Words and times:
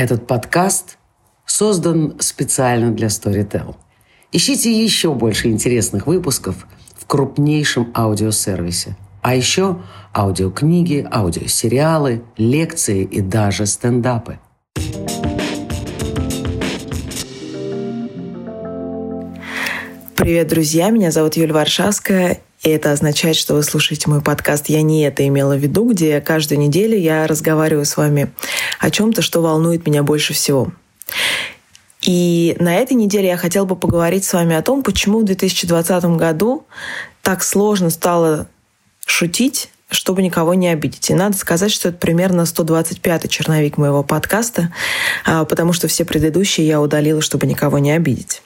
Этот 0.00 0.26
подкаст 0.26 0.96
создан 1.44 2.16
специально 2.20 2.90
для 2.90 3.08
Storytel. 3.08 3.76
Ищите 4.32 4.72
еще 4.72 5.12
больше 5.12 5.48
интересных 5.48 6.06
выпусков 6.06 6.66
в 6.96 7.04
крупнейшем 7.04 7.92
аудиосервисе. 7.94 8.96
А 9.20 9.34
еще 9.34 9.82
аудиокниги, 10.16 11.06
аудиосериалы, 11.12 12.22
лекции 12.38 13.04
и 13.04 13.20
даже 13.20 13.66
стендапы. 13.66 14.38
Привет, 20.16 20.48
друзья! 20.48 20.88
Меня 20.88 21.10
зовут 21.10 21.36
Юлия 21.36 21.52
Варшавская, 21.52 22.40
и 22.62 22.68
это 22.68 22.92
означает, 22.92 23.36
что 23.36 23.54
вы 23.54 23.62
слушаете 23.62 24.10
мой 24.10 24.20
подкаст 24.20 24.68
«Я 24.68 24.82
не 24.82 25.02
это 25.02 25.26
имела 25.26 25.54
в 25.54 25.58
виду», 25.58 25.90
где 25.90 26.20
каждую 26.20 26.58
неделю 26.58 26.98
я 26.98 27.26
разговариваю 27.26 27.86
с 27.86 27.96
вами 27.96 28.30
о 28.78 28.90
чем-то, 28.90 29.22
что 29.22 29.40
волнует 29.40 29.86
меня 29.86 30.02
больше 30.02 30.34
всего. 30.34 30.70
И 32.02 32.56
на 32.60 32.76
этой 32.76 32.94
неделе 32.94 33.28
я 33.28 33.36
хотела 33.36 33.64
бы 33.64 33.76
поговорить 33.76 34.24
с 34.24 34.32
вами 34.32 34.56
о 34.56 34.62
том, 34.62 34.82
почему 34.82 35.20
в 35.20 35.24
2020 35.24 36.04
году 36.16 36.66
так 37.22 37.42
сложно 37.42 37.90
стало 37.90 38.46
шутить, 39.06 39.70
чтобы 39.90 40.22
никого 40.22 40.54
не 40.54 40.68
обидеть. 40.68 41.10
И 41.10 41.14
надо 41.14 41.36
сказать, 41.36 41.72
что 41.72 41.88
это 41.88 41.98
примерно 41.98 42.42
125-й 42.42 43.28
черновик 43.28 43.76
моего 43.76 44.02
подкаста, 44.02 44.72
а, 45.24 45.44
потому 45.44 45.72
что 45.72 45.88
все 45.88 46.04
предыдущие 46.04 46.66
я 46.66 46.80
удалила, 46.80 47.20
чтобы 47.20 47.46
никого 47.46 47.78
не 47.78 47.92
обидеть. 47.92 48.42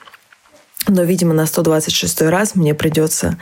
Но, 0.87 1.03
видимо, 1.03 1.33
на 1.33 1.45
126 1.45 2.21
раз 2.23 2.55
мне 2.55 2.73
придется 2.73 3.37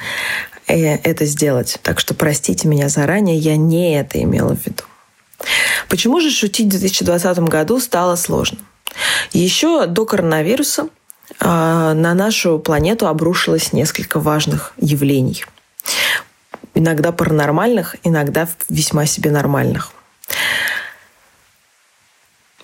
это 0.67 1.25
сделать. 1.25 1.77
Так 1.83 1.99
что 1.99 2.13
простите 2.13 2.67
меня 2.67 2.89
заранее, 2.89 3.37
я 3.37 3.57
не 3.57 3.95
это 3.95 4.21
имела 4.21 4.55
в 4.55 4.65
виду. 4.65 4.83
Почему 5.89 6.21
же 6.21 6.31
шутить 6.31 6.67
в 6.67 6.79
2020 6.79 7.39
году 7.39 7.79
стало 7.79 8.15
сложно? 8.15 8.59
Еще 9.31 9.87
до 9.87 10.05
коронавируса 10.05 10.87
а, 11.39 11.93
на 11.93 12.13
нашу 12.13 12.59
планету 12.59 13.07
обрушилось 13.07 13.73
несколько 13.73 14.19
важных 14.19 14.73
явлений. 14.77 15.45
Иногда 16.75 17.11
паранормальных, 17.11 17.95
иногда 18.03 18.47
весьма 18.69 19.05
себе 19.05 19.31
нормальных. 19.31 19.91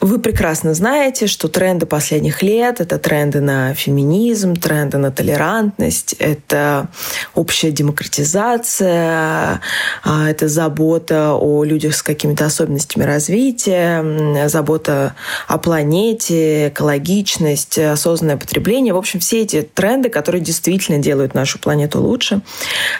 Вы 0.02 0.19
прекрасно 0.19 0.73
знаете, 0.73 1.28
что 1.28 1.50
тренды 1.50 1.86
последних 1.86 2.42
лет— 2.42 2.80
это 2.81 2.97
тренды 2.97 3.42
на 3.42 3.73
феминизм, 3.73 4.56
тренды 4.56 4.97
на 4.97 5.11
толерантность, 5.11 6.14
это 6.14 6.88
общая 7.36 7.72
демократизация, 7.72 9.59
а, 10.03 10.30
это 10.30 10.47
забота 10.47 11.33
о 11.33 11.66
людях 11.66 11.95
с 11.95 12.02
какими-то 12.02 12.45
особенностями 12.45 13.03
развития, 13.03 14.47
забота 14.47 15.16
о 15.47 15.58
планете, 15.58 16.69
экологичность, 16.69 17.78
осознанное 17.78 18.38
потребление. 18.38 18.94
В 18.94 18.97
общем, 18.97 19.19
все 19.19 19.41
эти 19.41 19.63
тренды, 19.63 20.08
которые 20.08 20.41
действительно 20.41 21.00
делают 21.00 21.34
нашу 21.34 21.59
планету 21.59 22.00
лучше, 22.00 22.39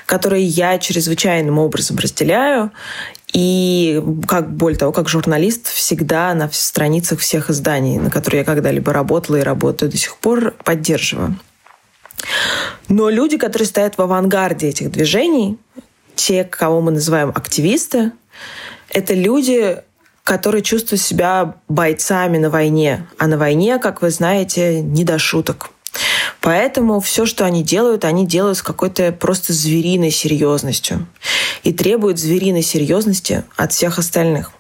которые 0.06 0.44
я 0.44 0.78
чрезвычайным 0.78 1.60
образом 1.60 1.98
разделяю 1.98 2.72
и 3.34 4.02
как 4.28 4.52
более 4.52 4.78
того, 4.78 4.92
как 4.92 5.08
журналист 5.08 5.68
всегда 5.68 6.34
на 6.34 6.50
страницах 6.52 7.20
всех 7.20 7.50
изданий, 7.50 7.98
на 7.98 8.10
которые 8.10 8.40
я 8.40 8.46
когда-либо 8.46 8.92
работала 8.92 9.38
и 9.38 9.44
работаю 9.44 9.92
до 9.92 9.98
сих 9.98 10.18
пор, 10.18 10.56
поддерживаю. 10.64 11.38
Но 12.88 13.10
люди, 13.10 13.38
которые 13.38 13.68
стоят 13.68 13.98
в 13.98 14.02
авангарде 14.02 14.68
этих 14.68 14.92
движений, 14.92 15.58
те, 16.16 16.44
кого 16.44 16.82
мы 16.82 16.92
называем 16.92 17.30
активисты, 17.30 18.12
это 18.90 19.14
люди, 19.14 19.78
которые 20.24 20.64
чувствуют 20.64 21.02
себя 21.02 21.56
бойцами 21.68 22.38
на 22.38 22.50
войне. 22.50 23.08
А 23.20 23.28
на 23.28 23.38
войне, 23.38 23.78
как 23.78 24.02
вы 24.02 24.10
знаете, 24.10 24.82
не 24.82 25.04
до 25.04 25.20
шуток. 25.20 25.70
Поэтому 26.42 27.00
все, 27.00 27.26
что 27.26 27.46
они 27.46 27.64
делают, 27.64 28.06
они 28.06 28.26
делают 28.26 28.58
с 28.58 28.64
какой-то 28.64 29.12
просто 29.12 29.54
звериной 29.54 30.12
серьезностью 30.12 31.06
и 31.64 31.74
требуют 31.74 32.20
звериной 32.20 32.62
серьезности 32.62 33.44
от 33.56 33.72
всех 33.74 34.00
остальных. 34.00 34.52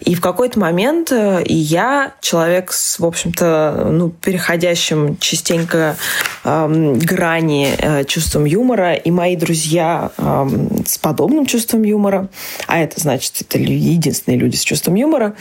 И 0.00 0.14
в 0.14 0.20
какой-то 0.20 0.58
момент 0.58 1.12
э, 1.12 1.42
и 1.44 1.54
я, 1.54 2.14
человек 2.20 2.72
с, 2.72 2.98
в 2.98 3.04
общем-то, 3.04 3.88
ну, 3.90 4.08
переходящим 4.10 5.18
частенько 5.18 5.96
эм, 6.44 6.98
грани 6.98 7.74
э, 7.76 8.04
чувством 8.04 8.46
юмора, 8.46 8.94
и 8.94 9.10
мои 9.10 9.36
друзья 9.36 10.10
эм, 10.16 10.84
с 10.86 10.96
подобным 10.96 11.44
чувством 11.44 11.82
юмора, 11.82 12.28
а 12.66 12.80
это 12.80 12.98
значит, 13.00 13.42
это 13.42 13.58
единственные 13.58 14.38
люди 14.38 14.56
с 14.56 14.62
чувством 14.62 14.94
юмора, 14.94 15.34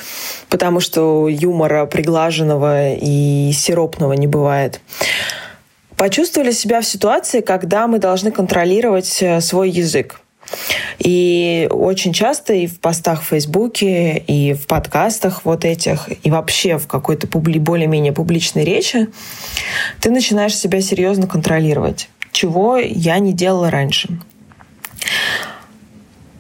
потому 0.50 0.82
что 0.82 1.30
юмора 1.30 1.86
приглаженного 1.86 2.94
и 2.94 3.52
сиропного 3.54 4.14
не 4.14 4.28
бывает, 4.28 4.82
почувствовали 5.96 6.52
себя 6.52 6.82
в 6.82 6.86
ситуации, 6.86 7.40
когда 7.40 7.88
мы 7.88 8.00
должны 8.00 8.32
контролировать 8.32 9.22
э, 9.22 9.40
свой 9.40 9.70
язык. 9.70 10.20
И 10.98 11.68
очень 11.72 12.14
часто 12.14 12.54
и 12.54 12.68
в 12.68 12.80
постах 12.80 13.22
в 13.22 13.28
Фейсбуке, 13.28 14.18
и 14.18 14.54
в 14.54 14.68
подкастах 14.68 15.46
вот 15.46 15.66
этих, 15.66 16.10
и 16.24 16.32
вообще 16.32 16.78
в 16.78 16.88
какой-то 16.88 17.28
публи, 17.28 17.60
более-менее 17.60 18.12
публичной 18.12 18.64
речи 18.64 19.08
ты 20.02 20.12
начинаешь 20.12 20.56
себя 20.56 20.82
серьезно 20.82 21.28
контролировать, 21.28 22.10
чего 22.32 22.78
я 22.78 23.20
не 23.20 23.34
делала 23.34 23.70
раньше. 23.70 24.10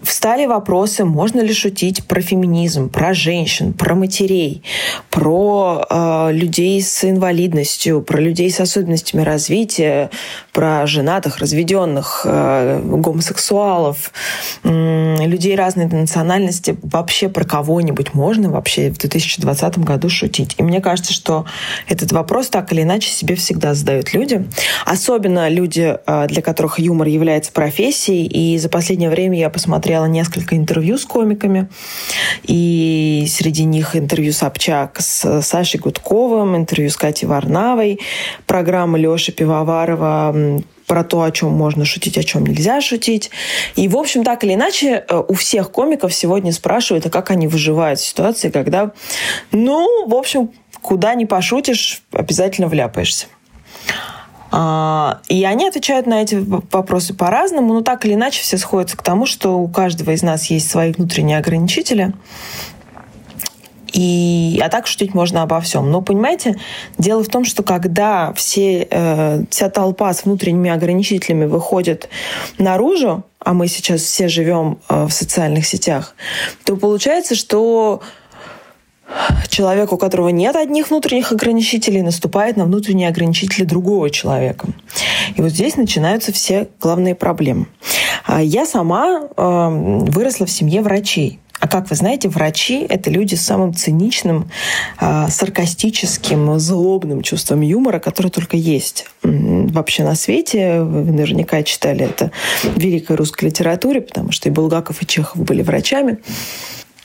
Встали 0.02 0.46
вопросы, 0.46 1.04
можно 1.06 1.42
ли 1.42 1.54
шутить 1.54 2.06
про 2.06 2.22
феминизм, 2.22 2.90
про 2.90 3.14
женщин, 3.14 3.74
про 3.74 3.96
матерей, 3.96 4.64
про 5.10 5.86
э, 5.90 6.30
людей 6.32 6.82
с 6.82 7.04
инвалидностью, 7.04 8.02
про 8.02 8.20
людей 8.20 8.50
с 8.50 8.60
особенностями 8.60 9.22
развития, 9.22 10.10
про 10.54 10.88
женатых, 10.88 11.38
разведенных, 11.38 12.22
э, 12.26 12.82
гомосексуалов, 12.84 14.12
э, 14.64 15.26
людей 15.26 15.56
разной 15.56 15.86
национальности. 15.86 16.78
Вообще 16.82 17.30
про 17.30 17.44
кого-нибудь 17.44 18.14
можно 18.14 18.50
вообще 18.50 18.92
в 18.92 18.98
2020 18.98 19.80
году 19.80 20.10
шутить? 20.10 20.56
И 20.58 20.64
мне 20.64 20.82
кажется, 20.82 21.14
что 21.14 21.46
этот 21.88 22.12
вопрос 22.12 22.50
так 22.50 22.72
или 22.72 22.84
иначе 22.84 23.10
себе 23.10 23.36
всегда 23.36 23.74
задают 23.74 24.14
люди. 24.14 24.46
Особенно 24.86 25.50
люди, 25.50 25.98
э, 26.06 26.28
для 26.28 26.42
которых 26.42 26.80
юмор 26.80 27.08
является 27.08 27.52
профессией. 27.52 28.28
И 28.28 28.58
за 28.58 28.70
последнее 28.70 29.10
время 29.10 29.38
я 29.38 29.50
посмотрела 29.50 29.99
посмотрела 30.00 30.06
несколько 30.06 30.56
интервью 30.56 30.98
с 30.98 31.06
комиками, 31.06 31.68
и 32.44 33.26
среди 33.30 33.66
них 33.66 33.96
интервью 33.96 34.32
Собчак 34.32 35.00
с 35.00 35.42
Сашей 35.42 35.80
Гудковым, 35.80 36.56
интервью 36.56 36.90
с 36.90 36.96
Катей 36.96 37.28
Варнавой, 37.28 38.00
программа 38.46 38.98
Леши 38.98 39.32
Пивоварова 39.32 40.62
про 40.88 41.04
то, 41.04 41.22
о 41.22 41.32
чем 41.32 41.52
можно 41.52 41.86
шутить, 41.86 42.18
о 42.18 42.24
чем 42.24 42.46
нельзя 42.46 42.82
шутить. 42.82 43.30
И, 43.76 43.88
в 43.88 43.96
общем, 43.96 44.24
так 44.24 44.44
или 44.44 44.54
иначе, 44.56 45.06
э, 45.08 45.24
у 45.28 45.34
всех 45.34 45.72
комиков 45.72 46.12
сегодня 46.12 46.52
спрашивают, 46.52 47.06
а 47.06 47.10
как 47.10 47.30
они 47.30 47.48
выживают 47.48 48.00
в 48.00 48.06
ситуации, 48.06 48.50
когда, 48.50 48.92
ну, 49.52 50.08
в 50.08 50.16
общем, 50.16 50.50
куда 50.82 51.14
не 51.14 51.28
пошутишь, 51.28 52.02
обязательно 52.12 52.68
вляпаешься. 52.68 53.28
А, 54.52 55.20
и 55.28 55.44
они 55.44 55.68
отвечают 55.68 56.08
на 56.08 56.22
эти 56.22 56.36
вопросы 56.36 57.14
по-разному, 57.14 57.74
но 57.74 57.82
так 57.82 58.06
или 58.06 58.14
иначе 58.14 58.42
все 58.42 58.58
сходятся 58.58 58.98
к 58.98 59.04
тому, 59.04 59.26
что 59.26 59.60
у 59.60 59.68
каждого 59.68 60.12
из 60.12 60.24
нас 60.24 60.46
есть 60.48 60.70
свои 60.70 60.92
внутренние 60.92 61.38
ограничители. 61.38 62.14
И, 63.94 64.60
а 64.64 64.70
так 64.70 64.88
шутить 64.88 65.14
можно 65.14 65.42
обо 65.42 65.60
всем. 65.62 65.92
Но 65.92 66.02
понимаете, 66.02 66.60
дело 66.98 67.24
в 67.24 67.28
том, 67.28 67.44
что 67.44 67.64
когда 67.64 68.34
все, 68.34 68.88
э, 68.90 69.44
вся 69.50 69.70
толпа 69.70 70.14
с 70.14 70.26
внутренними 70.26 70.70
ограничителями 70.70 71.46
выходит 71.46 72.10
наружу, 72.58 73.24
а 73.40 73.54
мы 73.54 73.68
сейчас 73.68 74.02
все 74.02 74.28
живем 74.28 74.80
э, 74.90 75.06
в 75.06 75.12
социальных 75.12 75.66
сетях, 75.66 76.16
то 76.66 76.76
получается, 76.76 77.36
что 77.36 78.02
человек, 79.48 79.92
у 79.92 79.98
которого 79.98 80.30
нет 80.30 80.56
одних 80.56 80.90
внутренних 80.90 81.32
ограничителей, 81.32 82.02
наступает 82.02 82.58
на 82.58 82.66
внутренние 82.66 83.10
ограничители 83.10 83.66
другого 83.66 84.10
человека. 84.10 84.68
И 85.36 85.42
вот 85.42 85.52
здесь 85.52 85.76
начинаются 85.76 86.32
все 86.32 86.68
главные 86.80 87.16
проблемы. 87.16 87.68
А 88.26 88.42
я 88.42 88.66
сама 88.66 89.22
эм, 89.38 90.06
выросла 90.06 90.46
в 90.46 90.52
семье 90.52 90.82
врачей. 90.82 91.40
А 91.60 91.68
как 91.68 91.90
вы 91.90 91.96
знаете, 91.96 92.30
врачи— 92.30 92.86
это 92.90 93.10
люди 93.10 93.36
с 93.36 93.42
самым 93.42 93.74
циничным, 93.74 94.50
э, 95.00 95.28
саркастическим, 95.30 96.58
злобным 96.58 97.22
чувством 97.22 97.62
юмора, 97.62 98.00
которое 98.00 98.30
только 98.30 98.56
есть 98.56 99.08
вообще 99.24 100.04
на 100.04 100.16
свете. 100.16 100.82
Вы 100.82 101.12
наверняка 101.12 101.62
читали 101.64 102.06
это 102.06 102.32
в 102.64 102.80
великой 102.80 103.18
русской 103.18 103.46
литературе, 103.46 104.00
потому 104.00 104.32
что 104.32 104.48
и 104.48 104.52
Булгаков, 104.52 105.02
и 105.02 105.06
Чехов 105.06 105.42
были 105.44 105.62
врачами. 105.62 106.20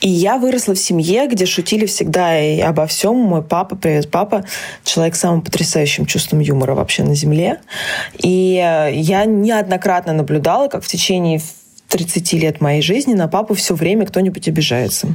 И 0.05 0.09
я 0.09 0.37
выросла 0.37 0.75
в 0.75 0.77
семье, 0.77 1.27
где 1.27 1.47
шутили 1.47 1.87
всегда 1.87 2.39
и 2.39 2.59
обо 2.59 2.85
всем. 2.85 3.15
Мой 3.15 3.41
папа, 3.41 3.75
привет, 3.75 4.11
папа, 4.11 4.45
человек 4.83 5.15
с 5.15 5.19
самым 5.21 5.41
потрясающим 5.41 6.05
чувством 6.05 6.41
юмора 6.41 6.75
вообще 6.75 7.03
на 7.03 7.15
Земле. 7.15 7.59
И 8.19 8.63
э, 8.63 8.91
я 8.93 9.25
неоднократно 9.25 10.13
наблюдала, 10.13 10.67
как 10.67 10.83
в 10.83 10.87
течение 10.87 11.41
30 11.87 12.33
лет 12.33 12.61
моей 12.61 12.83
жизни 12.83 13.15
на 13.15 13.27
папу 13.27 13.55
все 13.55 13.73
время 13.73 14.05
кто-нибудь 14.05 14.47
обижается. 14.47 15.07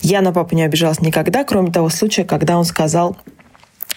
Я 0.00 0.20
на 0.20 0.32
папу 0.32 0.56
не 0.56 0.64
обижалась 0.64 1.00
никогда, 1.00 1.44
кроме 1.44 1.70
того 1.70 1.88
случая, 1.88 2.24
когда 2.24 2.58
он 2.58 2.64
сказал, 2.64 3.16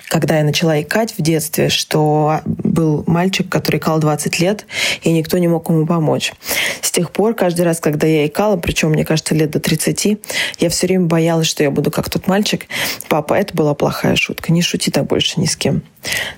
когда 0.08 0.38
я 0.38 0.44
начала 0.44 0.82
икать 0.82 1.14
в 1.18 1.22
детстве, 1.22 1.70
что 1.70 2.42
был 2.46 3.04
мальчик, 3.08 3.50
который 3.50 3.78
икал 3.78 4.00
20 4.00 4.40
лет, 4.40 4.66
и 5.04 5.12
никто 5.12 5.38
не 5.38 5.48
мог 5.48 5.70
ему 5.70 5.86
помочь. 5.86 6.34
С 6.82 6.92
тех 6.92 7.12
пор, 7.12 7.34
каждый 7.34 7.62
раз, 7.62 7.80
когда 7.80 8.08
я 8.08 8.26
икала, 8.26 8.58
причем, 8.58 8.92
мне 8.92 9.04
кажется, 9.06 9.36
лет 9.36 9.52
до 9.52 9.60
30, 9.60 10.18
я 10.60 10.70
все 10.70 10.88
время 10.88 11.06
боялась, 11.06 11.48
что 11.48 11.64
я 11.64 11.72
буду 11.72 11.92
как 11.92 12.10
тот 12.10 12.28
мальчик. 12.28 12.68
Папа, 13.10 13.34
это 13.34 13.54
была 13.54 13.74
плохая 13.74 14.16
шутка, 14.16 14.54
не 14.54 14.62
шути 14.62 14.92
так 14.92 15.08
больше 15.08 15.40
ни 15.40 15.46
с 15.46 15.56
кем. 15.56 15.82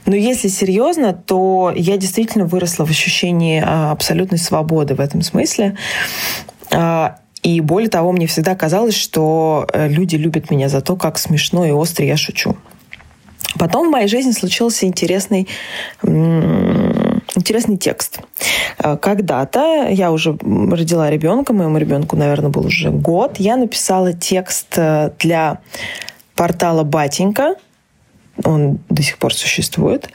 Но 0.06 0.16
если 0.16 0.48
серьезно, 0.48 1.14
то 1.14 1.72
я 1.76 1.98
действительно 1.98 2.46
выросла 2.46 2.86
в 2.86 2.90
ощущении 2.90 3.62
а, 3.64 3.92
абсолютной 3.92 4.40
свободы 4.40 4.96
в 4.96 5.00
этом 5.00 5.22
смысле. 5.22 5.78
А, 6.72 7.18
и 7.44 7.62
более 7.62 7.90
того, 7.90 8.12
мне 8.12 8.28
всегда 8.28 8.56
казалось, 8.56 8.96
что 8.96 9.68
э, 9.72 9.88
люди 9.88 10.16
любят 10.18 10.52
меня 10.52 10.68
за 10.68 10.82
то, 10.82 10.96
как 10.98 11.18
смешно 11.18 11.66
и 11.66 11.72
остро 11.72 12.06
я 12.06 12.18
шучу. 12.18 12.58
Потом 13.58 13.88
в 13.88 13.92
моей 13.92 14.08
жизни 14.08 14.32
случился 14.32 14.86
интересный, 14.86 15.48
интересный 16.04 17.78
текст. 17.78 18.20
Э, 18.78 18.98
когда-то 18.98 19.88
я 19.90 20.12
уже 20.12 20.38
родила 20.42 21.10
ребенка, 21.10 21.54
моему 21.54 21.78
ребенку, 21.78 22.16
наверное, 22.16 22.50
был 22.50 22.66
уже 22.68 22.92
год, 22.92 23.38
я 23.40 23.58
написала 23.58 24.14
текст 24.14 24.78
э, 24.78 25.12
для 25.20 25.60
портала 26.36 26.84
«Батенька», 26.84 27.56
он 28.46 28.80
до 28.88 29.04
сих 29.04 29.18
пор 29.18 29.34
существует. 29.34 30.10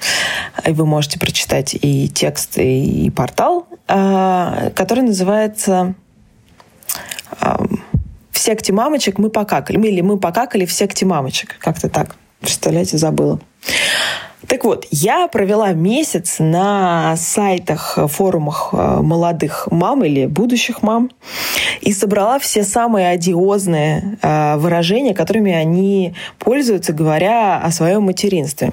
И 0.66 0.70
вы 0.70 0.86
можете 0.86 1.18
прочитать 1.18 1.76
и 1.78 2.08
текст, 2.08 2.56
и 2.56 3.10
портал, 3.14 3.66
э, 3.86 4.70
который 4.74 5.02
называется 5.02 5.94
«В 7.40 8.38
секте 8.38 8.72
мамочек 8.72 9.18
мы 9.18 9.28
покакали». 9.28 9.78
Или 9.86 10.00
«Мы 10.00 10.18
покакали 10.18 10.64
в 10.64 10.72
секте 10.72 11.04
мамочек». 11.04 11.56
Как-то 11.58 11.90
так. 11.90 12.16
Представляете, 12.44 12.98
забыла. 12.98 13.40
Так 14.48 14.64
вот, 14.64 14.86
я 14.90 15.26
провела 15.28 15.72
месяц 15.72 16.36
на 16.38 17.16
сайтах, 17.16 17.98
форумах 18.08 18.70
э, 18.72 19.00
молодых 19.00 19.68
мам 19.70 20.04
или 20.04 20.26
будущих 20.26 20.82
мам 20.82 21.10
и 21.80 21.92
собрала 21.92 22.38
все 22.38 22.62
самые 22.64 23.08
одиозные 23.08 24.18
э, 24.20 24.56
выражения, 24.56 25.14
которыми 25.14 25.52
они 25.52 26.14
пользуются, 26.38 26.92
говоря 26.92 27.58
о 27.58 27.70
своем 27.70 28.02
материнстве. 28.02 28.72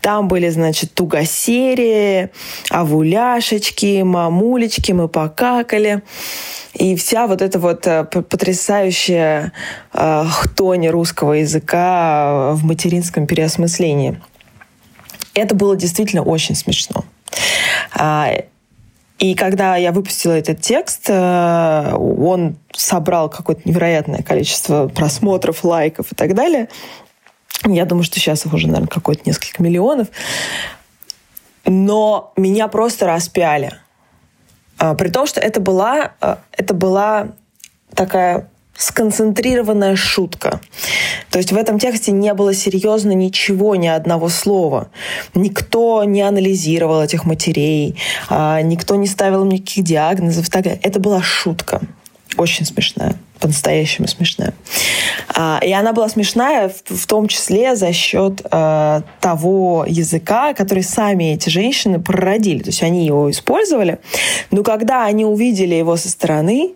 Там 0.00 0.28
были, 0.28 0.48
значит, 0.48 0.94
тугосерии, 0.94 2.30
авуляшечки, 2.70 4.02
мамулечки, 4.02 4.92
мы 4.92 5.08
покакали. 5.08 6.02
И 6.74 6.94
вся 6.96 7.26
вот 7.26 7.42
эта 7.42 7.58
вот 7.58 7.86
э, 7.86 8.04
потрясающая 8.04 9.52
э, 9.92 10.24
хтонь 10.30 10.88
русского 10.88 11.34
языка 11.34 12.52
в 12.52 12.64
материнском 12.64 13.26
переосмыслении. 13.26 14.20
Это 15.34 15.54
было 15.54 15.76
действительно 15.76 16.22
очень 16.22 16.54
смешно. 16.54 17.04
А, 17.92 18.32
и 19.18 19.34
когда 19.34 19.76
я 19.76 19.92
выпустила 19.92 20.32
этот 20.32 20.62
текст, 20.62 21.04
э, 21.08 21.94
он 21.94 22.56
собрал 22.72 23.28
какое-то 23.28 23.62
невероятное 23.66 24.22
количество 24.22 24.88
просмотров, 24.88 25.62
лайков 25.62 26.10
и 26.12 26.14
так 26.14 26.34
далее. 26.34 26.68
Я 27.66 27.84
думаю, 27.84 28.04
что 28.04 28.18
сейчас 28.18 28.46
их 28.46 28.54
уже, 28.54 28.66
наверное, 28.66 28.88
какое-то 28.88 29.22
несколько 29.26 29.62
миллионов. 29.62 30.08
Но 31.66 32.32
меня 32.36 32.68
просто 32.68 33.06
распяли. 33.06 33.74
А, 34.78 34.94
при 34.94 35.08
том, 35.10 35.26
что 35.26 35.40
это 35.40 35.60
была, 35.60 36.12
а, 36.20 36.38
это 36.52 36.72
была 36.72 37.28
такая 37.94 38.48
сконцентрированная 38.80 39.94
шутка. 39.94 40.60
То 41.30 41.38
есть 41.38 41.52
в 41.52 41.56
этом 41.56 41.78
тексте 41.78 42.12
не 42.12 42.32
было 42.32 42.54
серьезно 42.54 43.12
ничего, 43.12 43.76
ни 43.76 43.86
одного 43.86 44.28
слова. 44.28 44.88
Никто 45.34 46.02
не 46.04 46.22
анализировал 46.22 47.02
этих 47.02 47.24
матерей, 47.24 47.96
а, 48.28 48.62
никто 48.62 48.96
не 48.96 49.06
ставил 49.06 49.44
никаких 49.44 49.84
диагнозов. 49.84 50.46
Это 50.54 50.98
была 50.98 51.22
шутка. 51.22 51.82
Очень 52.36 52.64
смешная 52.64 53.16
по-настоящему 53.40 54.06
смешная. 54.06 54.54
И 55.64 55.72
она 55.72 55.92
была 55.92 56.08
смешная 56.08 56.68
в, 56.68 56.96
в 56.96 57.06
том 57.06 57.26
числе 57.28 57.74
за 57.74 57.92
счет 57.92 58.42
э, 58.50 59.00
того 59.20 59.84
языка, 59.88 60.54
который 60.54 60.82
сами 60.82 61.34
эти 61.34 61.48
женщины 61.48 61.98
прородили. 62.00 62.62
То 62.62 62.68
есть 62.68 62.82
они 62.82 63.06
его 63.06 63.30
использовали. 63.30 63.98
Но 64.50 64.62
когда 64.62 65.04
они 65.04 65.24
увидели 65.24 65.74
его 65.74 65.96
со 65.96 66.08
стороны, 66.08 66.74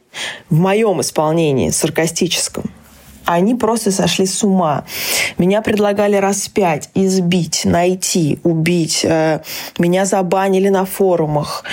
в 0.48 0.58
моем 0.58 1.00
исполнении, 1.00 1.70
саркастическом, 1.70 2.70
они 3.24 3.54
просто 3.54 3.90
сошли 3.90 4.26
с 4.26 4.42
ума. 4.42 4.84
Меня 5.38 5.62
предлагали 5.62 6.16
распять, 6.16 6.90
избить, 6.94 7.64
найти, 7.64 8.38
убить. 8.42 9.04
Э, 9.04 9.40
меня 9.78 10.04
забанили 10.04 10.68
на 10.68 10.84
форумах. 10.84 11.64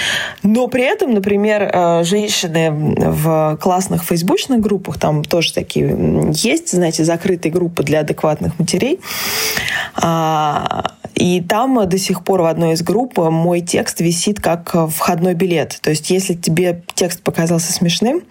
Но 0.44 0.68
при 0.68 0.84
этом, 0.84 1.14
например, 1.14 1.64
э, 1.64 2.04
женщины 2.04 2.72
в 2.72 3.58
классных 3.62 4.04
фейсбучных 4.04 4.60
группах, 4.60 5.00
там 5.00 5.24
тоже 5.24 5.54
такие 5.54 6.32
есть, 6.34 6.72
знаете, 6.72 7.04
закрытые 7.04 7.52
группы 7.52 7.84
для 7.84 8.02
адекватных 8.02 8.58
матерей, 8.60 9.00
а, 9.96 10.92
и 11.16 11.42
там 11.42 11.88
до 11.88 11.98
сих 11.98 12.24
пор 12.24 12.42
в 12.42 12.46
одной 12.46 12.74
из 12.74 12.82
групп 12.82 13.18
мой 13.18 13.62
текст 13.62 14.02
висит 14.02 14.40
как 14.40 14.76
входной 14.90 15.34
билет. 15.34 15.80
То 15.82 15.90
есть 15.90 16.10
если 16.10 16.34
тебе 16.34 16.84
текст 16.96 17.22
показался 17.22 17.72
смешным, 17.74 18.22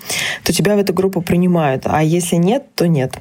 то 0.44 0.52
тебя 0.52 0.76
в 0.76 0.78
эту 0.78 0.92
группу 0.92 1.20
принимают. 1.22 1.82
А 1.86 2.02
если 2.02 2.36
нет, 2.36 2.64
то 2.74 2.86
нет. 2.88 3.14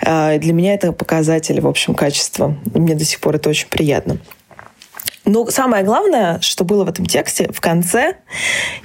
Для 0.00 0.52
меня 0.52 0.74
это 0.74 0.92
показатель, 0.92 1.60
в 1.60 1.66
общем, 1.66 1.94
качества. 1.94 2.56
Мне 2.74 2.94
до 2.94 3.04
сих 3.04 3.20
пор 3.20 3.36
это 3.36 3.48
очень 3.50 3.68
приятно. 3.68 4.18
Но 5.24 5.48
самое 5.50 5.84
главное, 5.84 6.40
что 6.40 6.64
было 6.64 6.84
в 6.84 6.88
этом 6.88 7.06
тексте, 7.06 7.48
в 7.52 7.60
конце 7.60 8.16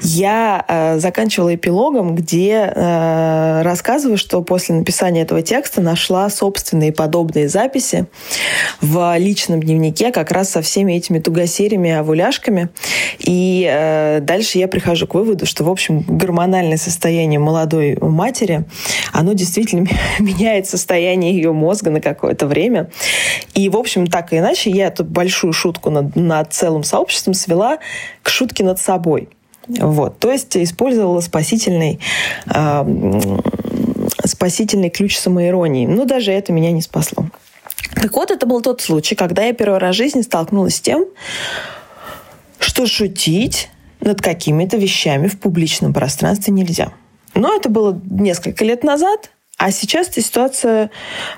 я 0.02 0.64
э, 0.68 1.00
заканчивала 1.00 1.56
эпилогом, 1.56 2.16
где 2.16 2.72
э, 2.74 3.62
рассказываю, 3.64 4.18
что 4.18 4.42
после 4.42 4.76
написания 4.76 5.24
этого 5.24 5.42
текста 5.42 5.82
нашла 5.82 6.30
собственные 6.30 6.94
подобные 6.94 7.50
записи 7.50 8.06
в 8.82 9.18
личном 9.18 9.62
дневнике 9.62 10.12
как 10.12 10.30
раз 10.30 10.52
со 10.52 10.62
всеми 10.62 10.94
этими 10.94 11.18
тугосериями, 11.18 11.92
овуляшками. 11.92 12.70
И 13.18 13.68
э, 13.68 14.20
дальше 14.22 14.60
я 14.60 14.68
прихожу 14.68 15.08
к 15.08 15.16
выводу, 15.16 15.48
что, 15.48 15.64
в 15.64 15.70
общем, 15.70 16.02
гормональное 16.08 16.78
состояние 16.78 17.40
молодой 17.40 17.98
матери, 18.00 18.66
оно 19.12 19.34
действительно 19.34 19.88
меняет 20.20 20.68
состояние 20.68 21.34
ее 21.34 21.52
мозга 21.52 21.90
на 21.90 22.00
какое-то 22.00 22.46
время. 22.46 22.92
И, 23.56 23.70
в 23.70 23.78
общем, 23.78 24.06
так 24.06 24.34
и 24.34 24.38
иначе 24.38 24.70
я 24.70 24.88
эту 24.88 25.04
большую 25.04 25.52
шутку 25.52 25.90
над 25.90 26.16
над 26.28 26.54
целым 26.54 26.84
сообществом 26.84 27.34
свела 27.34 27.80
к 28.22 28.30
шутке 28.30 28.64
над 28.64 28.80
собой. 28.80 29.30
Вот. 29.68 30.20
То 30.20 30.32
есть 30.32 30.56
использовала 30.56 31.20
спасительный, 31.20 32.00
э, 32.54 33.40
спасительный 34.24 34.90
ключ 34.90 35.18
самоиронии. 35.18 35.86
Но 35.86 36.06
даже 36.06 36.32
это 36.32 36.54
меня 36.54 36.72
не 36.72 36.82
спасло. 36.82 37.26
Так 37.96 38.14
вот, 38.14 38.32
это 38.32 38.46
был 38.46 38.62
тот 38.62 38.82
случай, 38.82 39.16
когда 39.16 39.44
я 39.44 39.54
первый 39.54 39.80
раз 39.80 39.96
в 39.96 39.98
жизни 39.98 40.22
столкнулась 40.22 40.76
с 40.76 40.82
тем, 40.82 41.06
что 42.60 42.86
шутить 42.86 43.70
над 44.00 44.22
какими-то 44.22 44.78
вещами 44.78 45.28
в 45.28 45.40
публичном 45.40 45.94
пространстве 45.94 46.54
нельзя. 46.54 46.92
Но 47.34 47.56
это 47.56 47.70
было 47.70 48.00
несколько 48.10 48.66
лет 48.66 48.84
назад, 48.84 49.32
а 49.58 49.72
сейчас 49.72 50.10
ситуация 50.14 50.92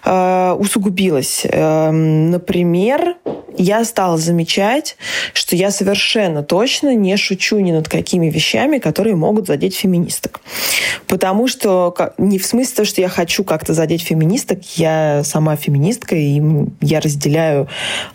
э, 0.04 0.52
усугубилась. 0.60 1.42
Э, 1.46 1.92
например, 1.92 3.18
я 3.60 3.84
стала 3.84 4.18
замечать, 4.18 4.98
что 5.34 5.56
я 5.56 5.70
совершенно 5.70 6.44
точно 6.44 6.96
не 6.96 7.18
шучу 7.18 7.60
ни 7.60 7.72
над 7.72 7.90
какими 7.90 8.30
вещами, 8.30 8.78
которые 8.78 9.16
могут 9.16 9.48
задеть 9.48 9.76
феминисток. 9.76 10.42
Потому 11.08 11.48
что 11.48 11.94
не 12.18 12.40
в 12.40 12.46
смысле 12.46 12.76
того, 12.78 12.86
что 12.86 13.02
я 13.02 13.10
хочу 13.10 13.44
как-то 13.44 13.74
задеть 13.74 14.02
феминисток, 14.02 14.60
я 14.78 15.24
сама 15.26 15.58
феминистка, 15.58 16.16
и 16.16 16.42
я 16.82 17.02
разделяю 17.02 17.68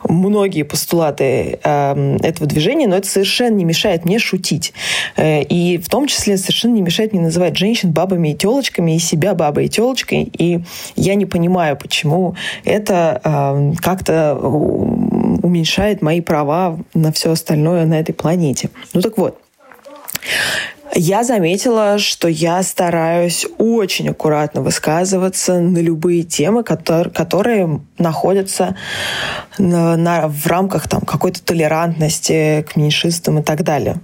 многие 0.09 0.63
постулаты 0.63 1.59
э, 1.63 2.17
этого 2.23 2.47
движения, 2.47 2.89
но 2.89 2.97
это 2.97 3.09
совершенно 3.09 3.57
не 3.57 3.65
мешает 3.65 4.07
мне 4.07 4.19
шутить. 4.19 4.73
Э, 5.17 5.43
и 5.43 5.77
в 5.77 5.89
том 5.91 6.07
числе 6.07 6.39
совершенно 6.39 6.75
не 6.75 6.83
мешает 6.83 7.13
мне 7.13 7.21
называть 7.21 7.57
женщин 7.59 7.93
бабами 7.93 8.31
и 8.31 8.35
телочками, 8.35 8.97
и 8.97 8.99
себя 8.99 9.35
бабой 9.35 9.67
и 9.67 9.69
телочкой. 9.69 10.31
И 10.39 10.61
я 10.97 11.15
не 11.17 11.27
понимаю, 11.27 11.77
почему 11.77 12.35
это 12.65 13.21
э, 13.23 13.73
как-то 13.83 14.39
уменьшает 15.43 16.03
мои 16.03 16.21
права 16.21 16.79
на 16.95 17.13
все 17.13 17.33
остальное 17.33 17.87
на 17.87 17.99
этой 18.01 18.13
планете. 18.13 18.71
Ну 18.93 19.01
так 19.01 19.19
вот, 19.19 19.39
я 20.95 21.25
заметила, 21.25 21.99
что 21.99 22.29
я 22.29 22.63
стараюсь 22.63 23.47
очень 23.59 24.11
аккуратно 24.11 24.61
высказываться 24.61 25.59
на 25.61 25.79
любые 25.79 26.23
темы, 26.23 26.63
которые, 26.63 27.13
которые 27.13 27.81
находятся 27.99 28.77
на, 29.59 29.97
на, 29.97 30.29
в 30.29 30.47
рамках 30.47 30.89
там, 30.89 31.01
какой-то 31.01 31.43
толерантности 31.43 32.65
к 32.71 32.77
меньшинствам 32.77 33.41
и 33.41 33.43
так 33.43 33.65
далее. 33.65 33.97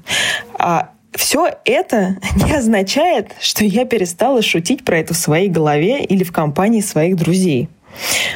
А 0.59 0.91
все 1.15 1.51
это 1.65 2.17
не 2.45 2.53
означает, 2.53 3.33
что 3.41 3.65
я 3.65 3.85
перестала 3.85 4.43
шутить 4.43 4.85
про 4.85 4.99
это 4.99 5.15
в 5.15 5.17
своей 5.17 5.49
голове 5.49 6.05
или 6.05 6.25
в 6.25 6.33
компании 6.33 6.81
своих 6.81 7.17
друзей. 7.17 7.69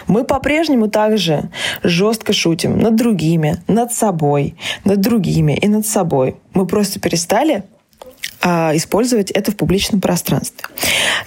Мы 0.06 0.24
по-прежнему 0.24 0.88
также 0.88 1.50
жестко 1.82 2.32
шутим 2.32 2.78
над 2.78 2.96
другими, 2.96 3.62
над 3.68 3.92
собой, 3.92 4.56
над 4.84 5.00
другими 5.00 5.52
и 5.52 5.68
над 5.68 5.86
собой. 5.86 6.36
Мы 6.52 6.66
просто 6.66 7.00
перестали 7.00 7.64
а, 8.40 8.72
использовать 8.74 9.30
это 9.30 9.52
в 9.52 9.56
публичном 9.56 10.00
пространстве. 10.00 10.66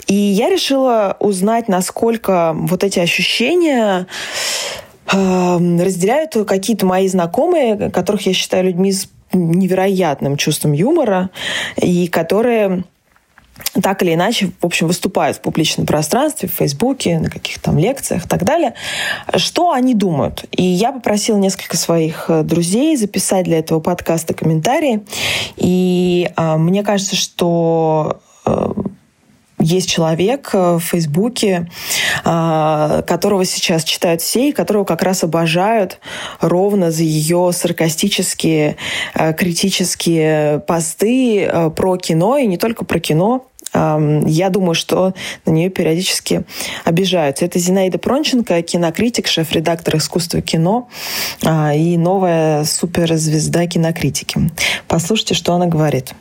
И 0.07 0.13
я 0.13 0.49
решила 0.49 1.17
узнать, 1.19 1.67
насколько 1.67 2.53
вот 2.55 2.83
эти 2.83 2.99
ощущения 2.99 4.07
а, 5.07 5.57
разделяют 5.57 6.35
какие-то 6.47 6.85
мои 6.85 7.07
знакомые, 7.07 7.89
которых 7.89 8.25
я 8.27 8.33
считаю 8.33 8.65
людьми 8.65 8.91
с 8.91 9.09
невероятным 9.33 10.37
чувством 10.37 10.73
юмора, 10.73 11.29
и 11.81 12.07
которые 12.07 12.83
так 13.81 14.03
или 14.03 14.13
иначе, 14.13 14.51
в 14.59 14.65
общем, 14.65 14.87
выступают 14.87 15.37
в 15.37 15.41
публичном 15.41 15.85
пространстве, 15.85 16.49
в 16.49 16.53
Фейсбуке, 16.53 17.19
на 17.19 17.29
каких-то 17.29 17.65
там 17.65 17.77
лекциях 17.77 18.25
и 18.25 18.27
так 18.27 18.43
далее, 18.43 18.73
что 19.35 19.71
они 19.71 19.93
думают. 19.93 20.45
И 20.51 20.63
я 20.63 20.91
попросила 20.91 21.37
несколько 21.37 21.77
своих 21.77 22.25
э, 22.29 22.43
друзей 22.43 22.95
записать 22.95 23.45
для 23.45 23.59
этого 23.59 23.79
подкаста 23.79 24.33
комментарии. 24.33 25.03
И 25.55 26.29
э, 26.35 26.57
мне 26.57 26.83
кажется, 26.83 27.15
что 27.15 28.19
э, 28.45 28.73
есть 29.59 29.89
человек 29.89 30.51
э, 30.53 30.75
в 30.75 30.79
Фейсбуке, 30.79 31.67
а, 32.23 33.01
которого 33.03 33.43
сейчас 33.45 33.83
читают 33.83 34.21
все, 34.21 34.49
и 34.49 34.51
которого 34.51 34.83
как 34.83 35.01
раз 35.01 35.23
обожают 35.23 35.99
ровно 36.41 36.91
за 36.91 37.03
ее 37.03 37.51
саркастические, 37.53 38.77
э, 39.15 39.33
критические 39.33 40.59
посты 40.59 41.43
э, 41.43 41.69
про 41.71 41.97
кино, 41.97 42.37
и 42.37 42.45
не 42.45 42.57
только 42.57 42.85
про 42.85 42.99
кино, 42.99 43.45
я 43.73 44.49
думаю, 44.49 44.73
что 44.73 45.13
на 45.45 45.51
нее 45.51 45.69
периодически 45.69 46.45
обижаются. 46.83 47.45
Это 47.45 47.59
Зинаида 47.59 47.99
Пронченко, 47.99 48.61
кинокритик, 48.63 49.27
шеф-редактор 49.27 49.97
искусства 49.97 50.41
кино 50.41 50.87
а, 51.43 51.75
и 51.75 51.97
новая 51.97 52.63
суперзвезда 52.63 53.67
кинокритики. 53.67 54.51
Послушайте, 54.87 55.35
что 55.35 55.53
она 55.53 55.67
говорит. 55.67 56.13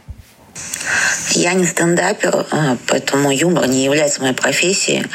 Я 1.30 1.52
не 1.52 1.64
стендапер, 1.64 2.46
а, 2.50 2.76
поэтому 2.86 3.30
юмор 3.30 3.66
не 3.66 3.84
является 3.84 4.20
моей 4.20 4.34
профессией. 4.34 5.06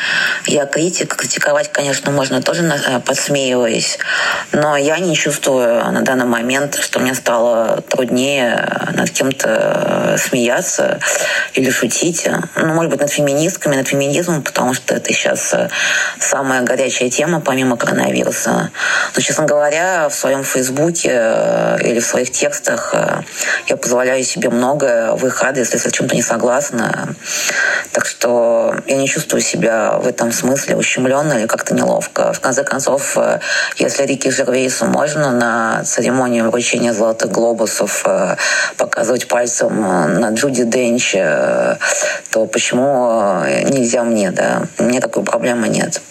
Я 0.46 0.66
критик. 0.66 1.16
Критиковать, 1.16 1.72
конечно, 1.72 2.12
можно 2.12 2.42
тоже 2.42 2.70
а, 2.88 3.00
подсмеиваясь, 3.00 3.98
но 4.52 4.76
я 4.76 5.00
не 5.00 5.16
чувствую 5.16 5.92
на 5.92 6.02
данный 6.02 6.26
момент, 6.26 6.76
что 6.76 7.00
мне 7.00 7.16
стало 7.16 7.82
труднее 7.90 8.68
над 8.94 9.10
кем-то 9.12 10.18
смеяться 10.18 11.00
или 11.54 11.70
шутить. 11.70 12.28
Ну, 12.56 12.74
может 12.74 12.92
быть, 12.92 13.02
над 13.02 13.10
феминистками, 13.10 13.76
над 13.76 13.88
феминизмом, 13.88 14.44
потому 14.44 14.74
что 14.74 14.96
это 14.96 15.14
сейчас 15.14 15.56
самая 16.20 16.62
горячая 16.62 17.10
тема, 17.10 17.40
помимо 17.42 17.78
коронавируса. 17.78 18.72
Но, 19.16 19.22
честно 19.22 19.46
говоря, 19.46 20.10
в 20.10 20.14
своем 20.14 20.44
фейсбуке 20.44 21.12
э, 21.14 21.78
или 21.84 22.00
в 22.00 22.06
своих 22.06 22.32
текстах 22.32 22.92
э, 22.94 23.22
я 23.68 23.78
позволяю 23.78 24.24
себе 24.24 24.50
многое 24.50 25.14
в 25.14 25.26
их 25.32 25.42
если 25.58 25.90
чем-то 25.90 26.16
не 26.16 26.22
согласна. 26.22 27.16
Так 27.92 28.06
что 28.06 28.76
я 28.88 28.98
не 28.98 29.08
чувствую 29.08 29.42
себя 29.42 29.98
в 29.98 30.08
этом 30.08 30.32
смысле 30.32 30.76
ущемленно 30.76 31.34
или 31.34 31.48
как-то 31.48 31.74
неловко. 31.74 32.34
В 32.34 32.40
конце 32.40 32.64
концов, 32.64 33.18
э, 33.18 33.40
если 33.78 34.06
Рики 34.06 34.30
Жервейсу 34.30 34.86
можно 34.86 35.32
на 35.32 35.84
церемонии 35.84 36.42
вручения 36.42 36.94
золотых 36.94 37.32
глобусов 37.32 38.04
э, 38.06 38.36
показывать 38.78 39.28
пальцем 39.28 39.86
э, 39.86 40.08
на 40.20 40.30
Джуди 40.32 40.64
Денч, 40.64 41.16
то 42.32 42.46
почему 42.46 43.44
нельзя 43.70 44.04
мне, 44.04 44.32
да? 44.32 44.64
Мне 44.78 45.00
такой 45.00 45.24
проблемы 45.24 45.68
нет. 45.68 46.02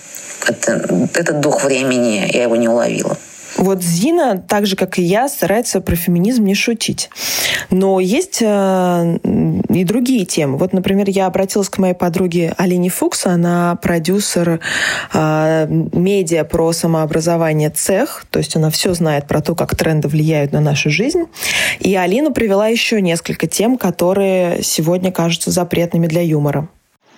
Это, 0.46 0.80
этот 1.14 1.40
дух 1.40 1.64
времени, 1.64 2.28
я 2.32 2.42
его 2.42 2.56
не 2.56 2.68
уловила. 2.68 3.16
Вот 3.60 3.82
Зина, 3.82 4.42
так 4.48 4.64
же, 4.64 4.74
как 4.74 4.98
и 4.98 5.02
я, 5.02 5.28
старается 5.28 5.82
про 5.82 5.94
феминизм 5.94 6.44
не 6.44 6.54
шутить. 6.54 7.10
Но 7.68 8.00
есть 8.00 8.38
э, 8.40 9.18
и 9.68 9.84
другие 9.84 10.24
темы. 10.24 10.56
Вот, 10.56 10.72
например, 10.72 11.10
я 11.10 11.26
обратилась 11.26 11.68
к 11.68 11.76
моей 11.76 11.92
подруге 11.92 12.54
Алине 12.56 12.88
Фукс, 12.88 13.26
она 13.26 13.76
продюсер 13.76 14.60
э, 15.12 15.66
медиа 15.68 16.44
про 16.44 16.72
самообразование 16.72 17.68
«Цех», 17.68 18.24
то 18.30 18.38
есть 18.38 18.56
она 18.56 18.70
все 18.70 18.94
знает 18.94 19.28
про 19.28 19.42
то, 19.42 19.54
как 19.54 19.76
тренды 19.76 20.08
влияют 20.08 20.52
на 20.52 20.60
нашу 20.60 20.88
жизнь. 20.88 21.24
И 21.80 21.94
Алина 21.94 22.32
привела 22.32 22.68
еще 22.68 23.02
несколько 23.02 23.46
тем, 23.46 23.76
которые 23.76 24.62
сегодня 24.62 25.12
кажутся 25.12 25.50
запретными 25.50 26.06
для 26.06 26.22
юмора. 26.22 26.66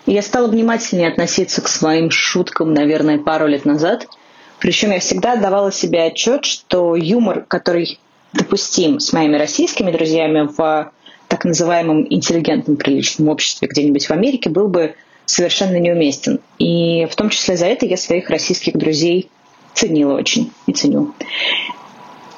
Я 0.07 0.23
стала 0.23 0.49
внимательнее 0.49 1.07
относиться 1.07 1.63
к 1.63 1.69
своим 1.69 2.11
шуткам, 2.11 2.75
наверное, 2.75 3.19
пару 3.19 3.47
лет 3.47 3.65
назад– 3.65 4.09
причем 4.63 4.93
я 4.93 5.01
всегда 5.01 5.35
давала 5.35 5.73
себе 5.73 6.05
отчет, 6.05 6.45
что 6.45 6.95
юмор, 6.95 7.45
который 7.49 7.99
допустим 8.33 9.01
с 9.01 9.13
моими 9.13 9.37
российскими 9.37 9.91
друзьями 9.91 10.49
в 10.57 10.93
так 11.27 11.45
называемом 11.45 12.07
интеллигентном 12.09 12.77
приличном 12.77 13.29
обществе 13.29 13.67
где-нибудь 13.67 14.07
в 14.07 14.13
Америке, 14.13 14.51
был 14.51 14.69
бы 14.69 14.95
совершенно 15.27 15.81
неуместен. 15.81 16.39
И 16.61 17.09
в 17.11 17.17
том 17.17 17.29
числе 17.29 17.57
за 17.57 17.67
это 17.67 17.87
я 17.87 17.97
своих 17.97 18.31
российских 18.31 18.75
друзей 18.75 19.31
ценила 19.75 20.15
очень 20.15 20.53
и 20.69 20.73
ценю. 20.73 21.13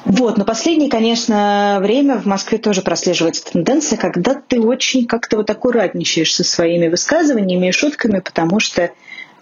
Вот, 0.06 0.38
но 0.38 0.46
последнее, 0.46 0.88
конечно, 0.88 1.78
время 1.82 2.16
в 2.16 2.24
Москве 2.24 2.56
тоже 2.56 2.80
прослеживается 2.80 3.44
тенденция, 3.52 3.98
когда 3.98 4.34
ты 4.34 4.62
очень 4.62 5.06
как-то 5.06 5.36
вот 5.36 5.50
аккуратничаешь 5.50 6.34
со 6.34 6.42
своими 6.42 6.88
высказываниями 6.88 7.68
и 7.68 7.72
шутками, 7.72 8.20
потому 8.20 8.60
что 8.60 8.92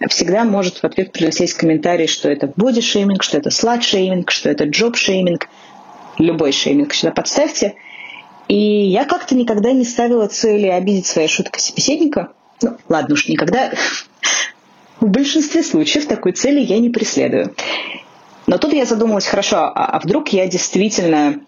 всегда 0.09 0.43
может 0.43 0.77
в 0.77 0.83
ответ 0.83 1.11
прилететь 1.11 1.53
комментарий, 1.53 2.07
что 2.07 2.29
это 2.29 2.47
боди-шейминг, 2.47 3.23
что 3.23 3.37
это 3.37 3.49
слад-шейминг, 3.49 4.31
что 4.31 4.49
это 4.49 4.65
джоб-шейминг. 4.65 5.47
Любой 6.17 6.51
шейминг 6.51 6.93
сюда 6.93 7.11
подставьте. 7.11 7.75
И 8.47 8.57
я 8.57 9.05
как-то 9.05 9.35
никогда 9.35 9.71
не 9.71 9.85
ставила 9.85 10.27
цели 10.27 10.67
обидеть 10.67 11.05
своей 11.05 11.27
шуткой 11.27 11.61
собеседника. 11.61 12.33
Ну, 12.61 12.77
ладно 12.89 13.13
уж, 13.13 13.27
никогда. 13.27 13.71
В 14.99 15.07
большинстве 15.07 15.63
случаев 15.63 16.05
такой 16.05 16.33
цели 16.33 16.59
я 16.59 16.79
не 16.79 16.89
преследую. 16.89 17.55
Но 18.45 18.57
тут 18.57 18.73
я 18.73 18.85
задумалась, 18.85 19.25
хорошо, 19.25 19.57
а, 19.57 19.71
а 19.85 19.99
вдруг 19.99 20.29
я 20.29 20.47
действительно 20.47 21.39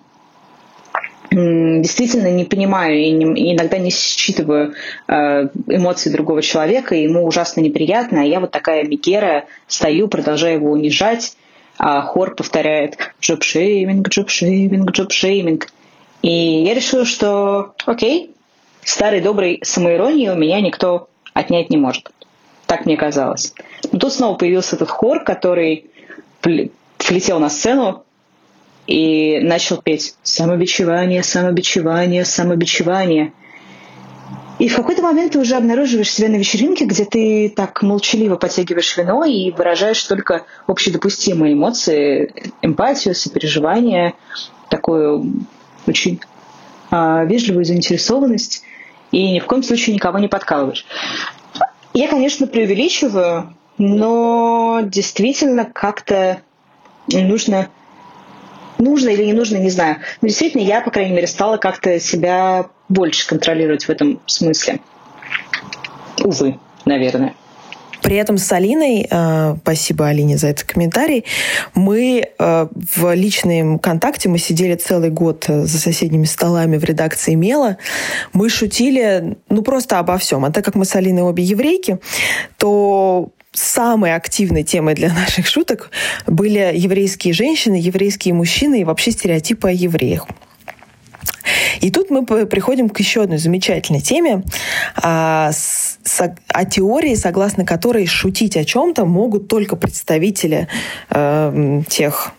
действительно 1.35 2.31
не 2.31 2.45
понимаю 2.45 2.97
и, 2.97 3.11
не, 3.11 3.53
иногда 3.53 3.77
не 3.77 3.89
считываю 3.89 4.73
э, 5.07 5.47
эмоции 5.67 6.09
другого 6.09 6.41
человека, 6.41 6.95
и 6.95 7.03
ему 7.03 7.25
ужасно 7.25 7.61
неприятно, 7.61 8.21
а 8.21 8.25
я 8.25 8.39
вот 8.39 8.51
такая 8.51 8.85
Микера 8.85 9.45
стою, 9.67 10.07
продолжаю 10.07 10.55
его 10.55 10.71
унижать, 10.71 11.35
а 11.77 12.01
хор 12.01 12.35
повторяет 12.35 12.97
джоб-шейминг, 13.21 14.07
джоб-шейминг, 14.07 14.91
джоб-шейминг. 14.91 15.67
И 16.21 16.63
я 16.63 16.73
решила, 16.73 17.03
что 17.03 17.75
окей, 17.85 18.31
старой 18.83 19.19
доброй 19.19 19.59
самоиронии 19.61 20.29
у 20.29 20.35
меня 20.35 20.61
никто 20.61 21.09
отнять 21.33 21.69
не 21.69 21.77
может. 21.77 22.11
Так 22.65 22.85
мне 22.85 22.95
казалось. 22.95 23.53
Но 23.91 23.99
тут 23.99 24.13
снова 24.13 24.37
появился 24.37 24.77
этот 24.77 24.89
хор, 24.89 25.23
который 25.23 25.87
влетел 26.41 27.39
на 27.39 27.49
сцену, 27.49 28.04
и 28.87 29.39
начал 29.41 29.81
петь 29.81 30.15
«Самобичевание, 30.23 31.23
самобичевание, 31.23 32.25
самобичевание». 32.25 33.33
И 34.57 34.69
в 34.69 34.75
какой-то 34.75 35.01
момент 35.01 35.33
ты 35.33 35.39
уже 35.39 35.55
обнаруживаешь 35.55 36.09
себя 36.09 36.29
на 36.29 36.37
вечеринке, 36.37 36.85
где 36.85 37.03
ты 37.03 37.51
так 37.53 37.81
молчаливо 37.81 38.37
подтягиваешь 38.37 38.95
вино 38.95 39.25
и 39.25 39.51
выражаешь 39.51 40.01
только 40.03 40.45
общедопустимые 40.65 41.53
эмоции, 41.53 42.33
эмпатию, 42.61 43.15
сопереживание, 43.15 44.13
такую 44.69 45.45
очень 45.85 46.21
а, 46.89 47.25
вежливую 47.25 47.65
заинтересованность, 47.65 48.63
и 49.11 49.33
ни 49.33 49.39
в 49.39 49.45
коем 49.45 49.61
случае 49.61 49.95
никого 49.95 50.19
не 50.19 50.29
подкалываешь. 50.29 50.85
Я, 51.93 52.07
конечно, 52.07 52.47
преувеличиваю, 52.47 53.53
но 53.77 54.81
действительно 54.85 55.65
как-то 55.65 56.41
нужно 57.07 57.69
нужно 58.77 59.09
или 59.09 59.25
не 59.25 59.33
нужно, 59.33 59.57
не 59.57 59.69
знаю. 59.69 59.97
Но 60.21 60.27
действительно, 60.27 60.61
я, 60.61 60.81
по 60.81 60.91
крайней 60.91 61.13
мере, 61.13 61.27
стала 61.27 61.57
как-то 61.57 61.99
себя 61.99 62.67
больше 62.89 63.27
контролировать 63.27 63.85
в 63.85 63.89
этом 63.89 64.19
смысле. 64.25 64.79
Увы, 66.23 66.57
наверное. 66.85 67.33
При 68.05 68.17
этом 68.17 68.37
с 68.37 68.51
Алиной, 68.51 69.07
э, 69.09 69.55
спасибо 69.63 70.07
Алине 70.07 70.37
за 70.37 70.49
этот 70.49 70.65
комментарий, 70.65 71.25
мы 71.73 72.29
э, 72.37 72.67
в 72.95 73.15
личном 73.15 73.79
контакте, 73.79 74.29
мы 74.29 74.37
сидели 74.37 74.75
целый 74.75 75.09
год 75.09 75.45
э, 75.47 75.63
за 75.63 75.79
соседними 75.79 76.25
столами 76.25 76.77
в 76.77 76.83
редакции 76.83 77.33
«Мела», 77.33 77.77
мы 78.31 78.49
шутили, 78.49 79.37
ну, 79.49 79.63
просто 79.63 79.97
обо 79.97 80.19
всем. 80.19 80.45
А 80.45 80.51
так 80.51 80.63
как 80.63 80.75
мы 80.75 80.85
с 80.85 80.95
Алиной 80.95 81.23
обе 81.23 81.43
еврейки, 81.43 81.97
то 82.57 83.31
самой 83.55 84.13
активной 84.13 84.63
темой 84.63 84.95
для 84.95 85.09
наших 85.13 85.47
шуток 85.47 85.91
были 86.27 86.71
еврейские 86.75 87.33
женщины, 87.33 87.75
еврейские 87.75 88.33
мужчины 88.33 88.81
и 88.81 88.83
вообще 88.83 89.11
стереотипы 89.11 89.69
о 89.69 89.71
евреях. 89.71 90.27
И 91.81 91.91
тут 91.91 92.09
мы 92.09 92.25
приходим 92.25 92.89
к 92.89 92.99
еще 92.99 93.23
одной 93.23 93.37
замечательной 93.37 94.01
теме 94.01 94.43
а, 94.95 95.51
с, 95.51 95.99
о 96.47 96.65
теории, 96.65 97.15
согласно 97.15 97.65
которой 97.65 98.05
шутить 98.07 98.57
о 98.57 98.63
чем-то 98.63 99.05
могут 99.05 99.47
только 99.47 99.75
представители 99.75 100.67
э, 101.09 101.81
тех 101.87 102.33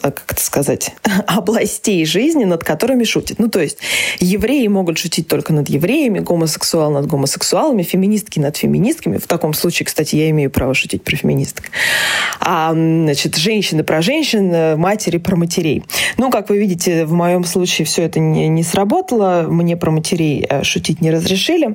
как 0.00 0.24
это 0.28 0.42
сказать, 0.42 0.94
областей 1.26 2.04
жизни, 2.06 2.44
над 2.44 2.64
которыми 2.64 3.04
шутит. 3.04 3.38
Ну, 3.38 3.48
то 3.48 3.60
есть 3.60 3.78
евреи 4.20 4.66
могут 4.68 4.98
шутить 4.98 5.28
только 5.28 5.52
над 5.52 5.68
евреями, 5.68 6.20
гомосексуал 6.20 6.90
над 6.90 7.06
гомосексуалами, 7.06 7.82
феминистки 7.82 8.38
над 8.38 8.56
феминистками. 8.56 9.18
В 9.18 9.26
таком 9.26 9.54
случае, 9.54 9.86
кстати, 9.86 10.16
я 10.16 10.30
имею 10.30 10.50
право 10.50 10.74
шутить 10.74 11.02
про 11.04 11.16
феминисток. 11.16 11.66
А, 12.40 12.72
значит, 12.72 13.36
женщины 13.36 13.84
про 13.84 14.02
женщин, 14.02 14.52
э, 14.52 14.76
матери 14.76 15.18
про 15.18 15.36
матерей. 15.36 15.84
Ну, 16.16 16.30
как 16.30 16.48
вы 16.48 16.58
видите, 16.58 17.04
в 17.04 17.12
моем 17.12 17.44
случае 17.44 17.86
все 17.86 18.02
это 18.02 18.20
не, 18.20 18.48
не 18.48 18.62
сработало. 18.62 19.46
Мне 19.48 19.76
про 19.76 19.90
матерей 19.90 20.46
э, 20.48 20.62
шутить 20.62 21.00
не 21.00 21.10
разрешили. 21.10 21.74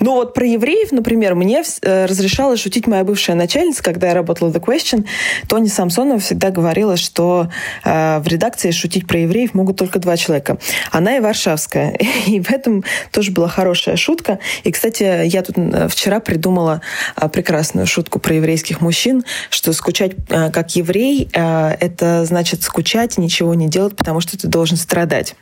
Ну 0.00 0.14
вот 0.14 0.34
про 0.34 0.46
евреев, 0.46 0.92
например, 0.92 1.34
мне 1.34 1.62
э, 1.82 2.06
разрешала 2.06 2.56
шутить 2.56 2.86
моя 2.86 3.04
бывшая 3.04 3.34
начальница, 3.34 3.82
когда 3.82 4.08
я 4.08 4.14
работала 4.14 4.50
The 4.50 4.60
Question. 4.60 5.06
Тони 5.48 5.68
Самсонова 5.68 6.18
всегда 6.18 6.50
говорила, 6.50 6.96
что 6.96 7.48
э, 7.84 8.18
в 8.18 8.26
редакции 8.28 8.70
шутить 8.70 9.06
про 9.06 9.20
евреев 9.20 9.54
могут 9.54 9.76
только 9.76 9.98
два 9.98 10.16
человека. 10.16 10.58
Она 10.90 11.16
и 11.16 11.20
Варшавская. 11.20 11.98
И 12.26 12.40
в 12.40 12.50
этом 12.50 12.84
тоже 13.12 13.30
была 13.30 13.48
хорошая 13.48 13.96
шутка. 13.96 14.38
И, 14.64 14.72
кстати, 14.72 15.26
я 15.26 15.42
тут 15.42 15.56
э, 15.56 15.88
вчера 15.88 16.20
придумала 16.20 16.80
э, 17.16 17.28
прекрасную 17.28 17.86
шутку 17.86 18.18
про 18.18 18.34
еврейских 18.34 18.80
мужчин, 18.80 19.24
что 19.50 19.72
скучать 19.72 20.12
э, 20.28 20.50
как 20.50 20.76
еврей 20.76 21.28
э, 21.32 21.76
это 21.80 22.24
значит 22.24 22.62
скучать 22.62 23.18
и 23.18 23.20
ничего 23.20 23.54
не 23.54 23.68
делать, 23.68 23.96
потому 23.96 24.20
что 24.20 24.38
ты 24.38 24.48
должен 24.48 24.76
страдать. 24.76 25.34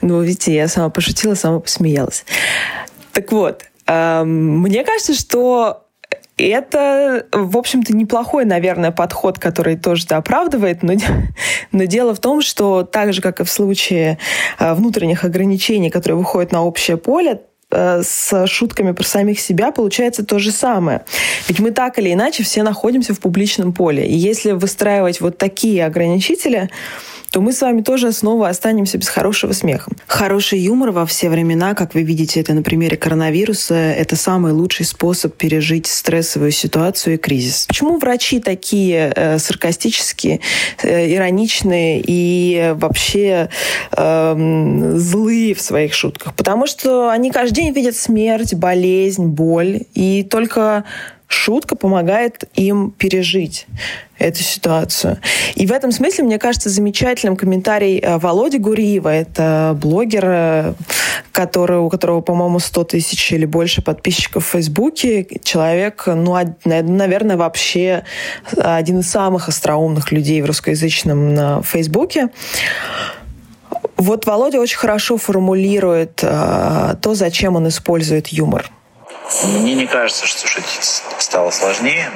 Ну, 0.00 0.22
видите, 0.22 0.54
я 0.54 0.68
сама 0.68 0.90
пошутила, 0.90 1.34
сама 1.34 1.60
посмеялась. 1.60 2.24
Так 3.12 3.32
вот, 3.32 3.62
эм, 3.86 4.60
мне 4.60 4.84
кажется, 4.84 5.14
что 5.14 5.84
это, 6.36 7.26
в 7.32 7.56
общем-то, 7.56 7.94
неплохой, 7.94 8.44
наверное, 8.44 8.90
подход, 8.90 9.38
который 9.38 9.76
тоже 9.76 10.04
это 10.04 10.16
оправдывает, 10.16 10.82
но, 10.82 10.94
но 11.72 11.84
дело 11.84 12.14
в 12.14 12.20
том, 12.20 12.42
что 12.42 12.82
так 12.82 13.12
же, 13.12 13.22
как 13.22 13.40
и 13.40 13.44
в 13.44 13.50
случае 13.50 14.18
э, 14.58 14.74
внутренних 14.74 15.24
ограничений, 15.24 15.90
которые 15.90 16.18
выходят 16.18 16.50
на 16.50 16.64
общее 16.64 16.96
поле, 16.96 17.42
э, 17.70 18.02
с 18.02 18.46
шутками 18.48 18.92
про 18.92 19.04
самих 19.04 19.38
себя 19.38 19.70
получается 19.70 20.24
то 20.24 20.40
же 20.40 20.50
самое. 20.50 21.04
Ведь 21.48 21.60
мы 21.60 21.70
так 21.70 21.98
или 22.00 22.12
иначе 22.12 22.42
все 22.42 22.64
находимся 22.64 23.14
в 23.14 23.20
публичном 23.20 23.72
поле. 23.72 24.04
И 24.04 24.14
если 24.14 24.52
выстраивать 24.52 25.20
вот 25.20 25.38
такие 25.38 25.86
ограничители, 25.86 26.68
то 27.34 27.40
мы 27.40 27.52
с 27.52 27.62
вами 27.62 27.82
тоже 27.82 28.12
снова 28.12 28.48
останемся 28.48 28.96
без 28.96 29.08
хорошего 29.08 29.50
смеха. 29.50 29.90
Хороший 30.06 30.60
юмор 30.60 30.92
во 30.92 31.04
все 31.04 31.28
времена, 31.28 31.74
как 31.74 31.92
вы 31.92 32.04
видите 32.04 32.38
это 32.38 32.54
на 32.54 32.62
примере 32.62 32.96
коронавируса, 32.96 33.74
это 33.74 34.14
самый 34.14 34.52
лучший 34.52 34.86
способ 34.86 35.34
пережить 35.34 35.88
стрессовую 35.88 36.52
ситуацию 36.52 37.14
и 37.14 37.16
кризис. 37.16 37.64
Почему 37.66 37.98
врачи 37.98 38.38
такие 38.38 39.12
э, 39.16 39.40
саркастические, 39.40 40.38
э, 40.84 41.12
ироничные 41.12 42.00
и 42.06 42.72
вообще 42.76 43.48
э, 43.90 44.92
злые 44.94 45.56
в 45.56 45.60
своих 45.60 45.92
шутках? 45.92 46.36
Потому 46.36 46.68
что 46.68 47.10
они 47.10 47.32
каждый 47.32 47.54
день 47.56 47.72
видят 47.72 47.96
смерть, 47.96 48.54
болезнь, 48.54 49.26
боль, 49.26 49.80
и 49.94 50.22
только 50.22 50.84
шутка 51.26 51.76
помогает 51.76 52.44
им 52.54 52.90
пережить 52.90 53.66
эту 54.18 54.42
ситуацию. 54.42 55.18
И 55.54 55.66
в 55.66 55.72
этом 55.72 55.90
смысле, 55.90 56.24
мне 56.24 56.38
кажется, 56.38 56.70
замечательным 56.70 57.36
комментарий 57.36 57.98
э, 57.98 58.18
Володи 58.18 58.58
Гуриева. 58.58 59.08
Это 59.08 59.76
блогер, 59.80 60.24
э, 60.26 60.74
который, 61.32 61.78
у 61.78 61.88
которого, 61.88 62.20
по-моему, 62.20 62.58
100 62.60 62.84
тысяч 62.84 63.32
или 63.32 63.44
больше 63.44 63.82
подписчиков 63.82 64.46
в 64.46 64.50
Фейсбуке. 64.50 65.26
Человек, 65.42 66.04
ну, 66.06 66.36
наверное, 66.64 67.36
вообще 67.36 68.04
один 68.56 69.00
из 69.00 69.10
самых 69.10 69.48
остроумных 69.48 70.12
людей 70.12 70.40
в 70.42 70.46
русскоязычном 70.46 71.34
на 71.34 71.62
Фейсбуке. 71.62 72.28
Вот 73.96 74.26
Володя 74.26 74.60
очень 74.60 74.78
хорошо 74.78 75.16
формулирует 75.16 76.20
э, 76.22 76.96
то, 77.00 77.14
зачем 77.14 77.56
он 77.56 77.68
использует 77.68 78.28
юмор. 78.28 78.70
Мне 79.42 79.74
не 79.74 79.86
кажется, 79.86 80.26
что 80.26 80.46
шутить 80.46 81.02
стало 81.18 81.50
сложнее. 81.50 82.10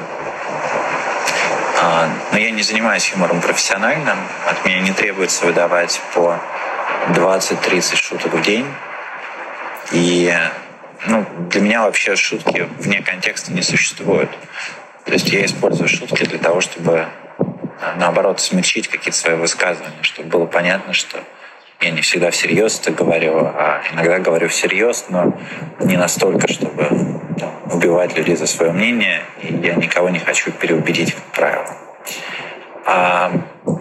А, 1.81 2.09
но 2.33 2.39
я 2.39 2.51
не 2.51 2.63
занимаюсь 2.63 3.11
юмором 3.11 3.41
профессионально. 3.41 4.17
От 4.47 4.65
меня 4.65 4.81
не 4.81 4.93
требуется 4.93 5.47
выдавать 5.47 6.01
по 6.15 6.39
20-30 7.11 7.97
шуток 7.97 8.35
в 8.35 8.43
день. 8.43 8.67
И 9.93 10.35
ну, 11.07 11.25
для 11.51 11.61
меня 11.61 11.83
вообще 11.83 12.15
шутки 12.17 12.69
вне 12.79 13.01
контекста 13.01 13.53
не 13.53 13.63
существуют. 13.63 14.31
То 15.05 15.13
есть 15.13 15.29
я 15.31 15.45
использую 15.45 15.89
шутки 15.89 16.25
для 16.25 16.39
того, 16.39 16.61
чтобы 16.61 17.07
наоборот 17.97 18.41
смягчить 18.41 18.89
какие-то 18.89 19.17
свои 19.17 19.37
высказывания, 19.37 20.03
чтобы 20.03 20.29
было 20.29 20.45
понятно, 20.47 20.93
что 20.93 21.23
я 21.81 21.91
не 21.91 22.01
всегда 22.01 22.31
всерьез 22.31 22.81
это 22.81 22.91
говорю, 22.91 23.39
а 23.39 23.83
иногда 23.93 24.19
говорю 24.19 24.49
всерьез, 24.49 25.07
но 25.09 25.39
не 25.81 25.97
настолько, 25.97 26.49
чтобы 26.49 26.85
там, 27.39 27.53
убивать 27.73 28.17
людей 28.17 28.37
за 28.37 28.47
свое 28.47 28.73
мнение, 28.73 29.23
и 29.43 29.55
я 29.55 29.75
никого 29.75 30.09
не 30.09 30.19
хочу 30.19 30.51
переубедить, 30.51 31.15
как 31.15 31.25
правило. 31.25 31.77
А, 32.85 33.31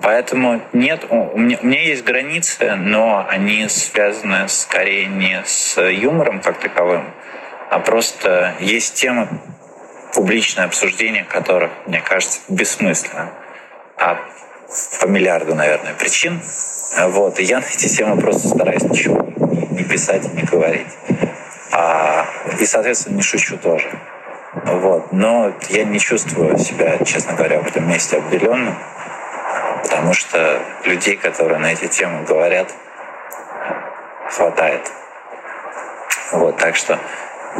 поэтому 0.01 0.61
нет, 0.73 1.05
у 1.09 1.37
меня, 1.37 1.57
у 1.61 1.65
меня 1.65 1.81
есть 1.81 2.03
границы, 2.03 2.75
но 2.75 3.25
они 3.27 3.67
связаны 3.69 4.47
скорее 4.47 5.05
не 5.05 5.41
с 5.45 5.81
юмором 5.81 6.41
как 6.41 6.59
таковым, 6.59 7.05
а 7.69 7.79
просто 7.79 8.53
есть 8.59 8.95
темы, 8.95 9.27
публичное 10.13 10.65
обсуждение 10.65 11.23
которых, 11.23 11.71
мне 11.85 12.01
кажется, 12.01 12.39
бессмысленно. 12.47 13.31
А 13.97 14.19
по 14.99 15.05
миллиарду, 15.05 15.55
наверное, 15.55 15.93
причин. 15.93 16.41
Вот, 16.95 17.39
и 17.39 17.43
я 17.43 17.59
на 17.59 17.65
эти 17.65 17.87
темы 17.87 18.19
просто 18.19 18.47
стараюсь 18.47 18.83
ничего 18.83 19.27
не 19.71 19.83
писать 19.83 20.25
и 20.25 20.35
не 20.35 20.43
говорить. 20.43 20.87
А, 21.71 22.25
и, 22.59 22.65
соответственно, 22.65 23.15
не 23.15 23.21
шучу 23.21 23.57
тоже. 23.57 23.87
Вот. 24.65 25.11
Но 25.11 25.53
я 25.69 25.83
не 25.83 25.99
чувствую 25.99 26.57
себя, 26.57 26.97
честно 27.05 27.33
говоря, 27.33 27.61
в 27.61 27.67
этом 27.67 27.87
месте 27.87 28.17
обделенным, 28.17 28.75
потому 29.83 30.13
что 30.13 30.59
людей, 30.85 31.17
которые 31.17 31.59
на 31.59 31.73
эти 31.73 31.87
темы 31.87 32.23
говорят, 32.23 32.73
хватает. 34.29 34.91
Вот, 36.31 36.57
так 36.57 36.75
что 36.75 36.99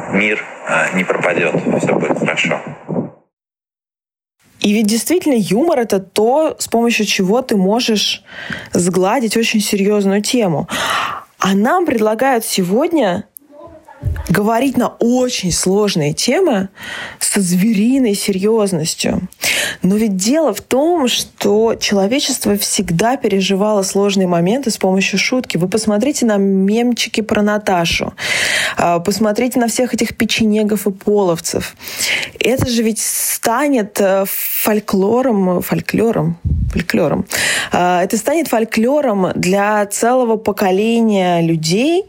мир 0.09 0.43
а, 0.67 0.89
не 0.93 1.03
пропадет, 1.03 1.55
все 1.81 1.93
будет 1.93 2.19
хорошо. 2.19 2.59
И 4.59 4.73
ведь 4.73 4.87
действительно 4.87 5.35
юмор— 5.35 5.79
это 5.81 5.99
то, 5.99 6.55
с 6.59 6.67
помощью 6.67 7.05
чего 7.05 7.41
ты 7.41 7.55
можешь 7.55 8.23
сгладить 8.73 9.37
очень 9.37 9.61
серьезную 9.61 10.21
тему. 10.21 10.67
А 11.39 11.53
нам 11.53 11.85
предлагают 11.85 12.43
сегодня 12.43 13.25
говорить 14.29 14.77
на 14.77 14.89
очень 14.99 15.51
сложные 15.51 16.13
темы 16.13 16.69
со 17.19 17.41
звериной 17.41 18.13
серьезностью. 18.15 19.27
Но 19.81 19.95
ведь 19.95 20.15
дело 20.15 20.53
в 20.53 20.62
том, 20.62 21.07
что 21.07 21.75
человечество 21.75 22.57
всегда 22.57 23.17
переживало 23.17 23.83
сложные 23.83 24.27
моменты 24.27 24.69
с 24.69 24.77
помощью 24.77 25.19
шутки. 25.19 25.57
Вы 25.57 25.67
посмотрите 25.67 26.25
на 26.25 26.38
мемчики 26.38 27.21
про 27.21 27.41
Наташу. 27.41 28.13
А, 28.77 28.99
посмотрите 28.99 29.60
на 29.60 29.67
всех 29.67 29.93
этих 29.93 30.15
печенегов 30.15 30.88
и 30.88 30.91
половцев. 30.91 31.75
Это 32.39 32.69
же 32.69 32.83
ведь 32.83 32.99
станет 32.99 33.99
э, 33.99 34.25
фольклором, 34.27 35.62
фольклором, 35.62 36.38
фольклором. 36.71 37.25
А, 37.71 38.03
это 38.03 38.17
станет 38.17 38.47
фольклором 38.47 39.31
для 39.36 39.86
целого 39.86 40.38
поколения 40.38 41.41
людей, 41.41 42.05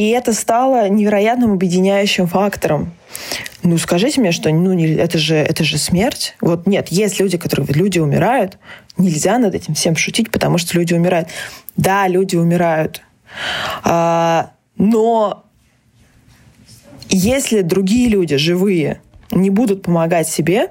и 0.00 0.08
это 0.12 0.32
стало 0.32 0.88
невероятным 0.88 1.52
объединяющим 1.52 2.26
фактором. 2.26 2.94
Ну, 3.62 3.76
скажите 3.76 4.18
мне, 4.22 4.32
что 4.32 4.48
ну, 4.48 4.72
это, 4.72 5.18
же, 5.18 5.34
это 5.34 5.62
же 5.62 5.76
смерть. 5.76 6.36
Вот 6.40 6.66
нет, 6.66 6.88
есть 6.88 7.20
люди, 7.20 7.36
которые 7.36 7.66
люди 7.74 7.98
умирают. 7.98 8.56
Нельзя 8.96 9.36
над 9.36 9.54
этим 9.54 9.74
всем 9.74 9.96
шутить, 9.96 10.30
потому 10.30 10.56
что 10.56 10.78
люди 10.78 10.94
умирают. 10.94 11.28
Да, 11.76 12.08
люди 12.08 12.34
умирают. 12.34 13.02
А, 13.84 14.52
но 14.78 15.44
если 17.10 17.60
другие 17.60 18.08
люди, 18.08 18.38
живые, 18.38 19.02
не 19.30 19.50
будут 19.50 19.82
помогать 19.82 20.28
себе, 20.28 20.68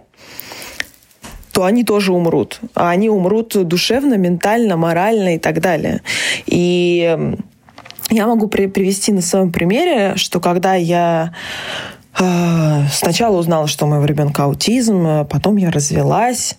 то 1.52 1.66
они 1.66 1.84
тоже 1.84 2.14
умрут. 2.14 2.62
А 2.74 2.90
они 2.90 3.12
умрут 3.12 3.56
душевно, 3.68 4.16
ментально, 4.16 4.76
морально 4.76 5.36
и 5.36 5.38
так 5.38 5.62
далее. 5.62 6.02
И 6.48 7.38
я 8.10 8.28
могу 8.28 8.48
при 8.48 8.68
привести 8.68 9.12
на 9.12 9.22
своем 9.22 9.52
примере, 9.52 10.16
что 10.16 10.40
когда 10.40 10.76
я 10.76 11.34
э, 12.20 12.84
сначала 12.92 13.38
узнала, 13.38 13.68
что 13.68 13.86
у 13.86 13.90
моего 13.90 14.06
ребенка 14.06 14.44
аутизм, 14.44 15.06
а 15.06 15.24
потом 15.26 15.58
я 15.58 15.72
развелась, 15.72 16.58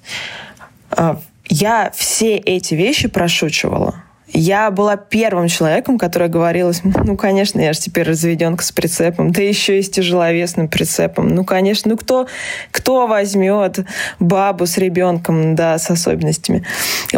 э, 0.96 1.16
я 1.48 1.90
все 1.94 2.36
эти 2.36 2.74
вещи 2.74 3.08
прошучивала. 3.08 4.04
Я 4.32 4.70
была 4.70 4.96
первым 4.96 5.48
человеком, 5.48 5.98
который 5.98 6.28
говорил, 6.28 6.72
ну, 6.84 7.16
конечно, 7.16 7.60
я 7.60 7.72
же 7.72 7.80
теперь 7.80 8.08
разведенка 8.08 8.62
с 8.62 8.72
прицепом, 8.72 9.32
да 9.32 9.42
еще 9.42 9.78
и 9.78 9.82
с 9.82 9.90
тяжеловесным 9.90 10.68
прицепом. 10.68 11.28
Ну, 11.28 11.44
конечно, 11.44 11.90
ну 11.90 11.96
кто, 11.96 12.26
кто 12.70 13.06
возьмет 13.06 13.80
бабу 14.18 14.66
с 14.66 14.78
ребенком, 14.78 15.54
да, 15.54 15.78
с 15.78 15.90
особенностями. 15.90 16.64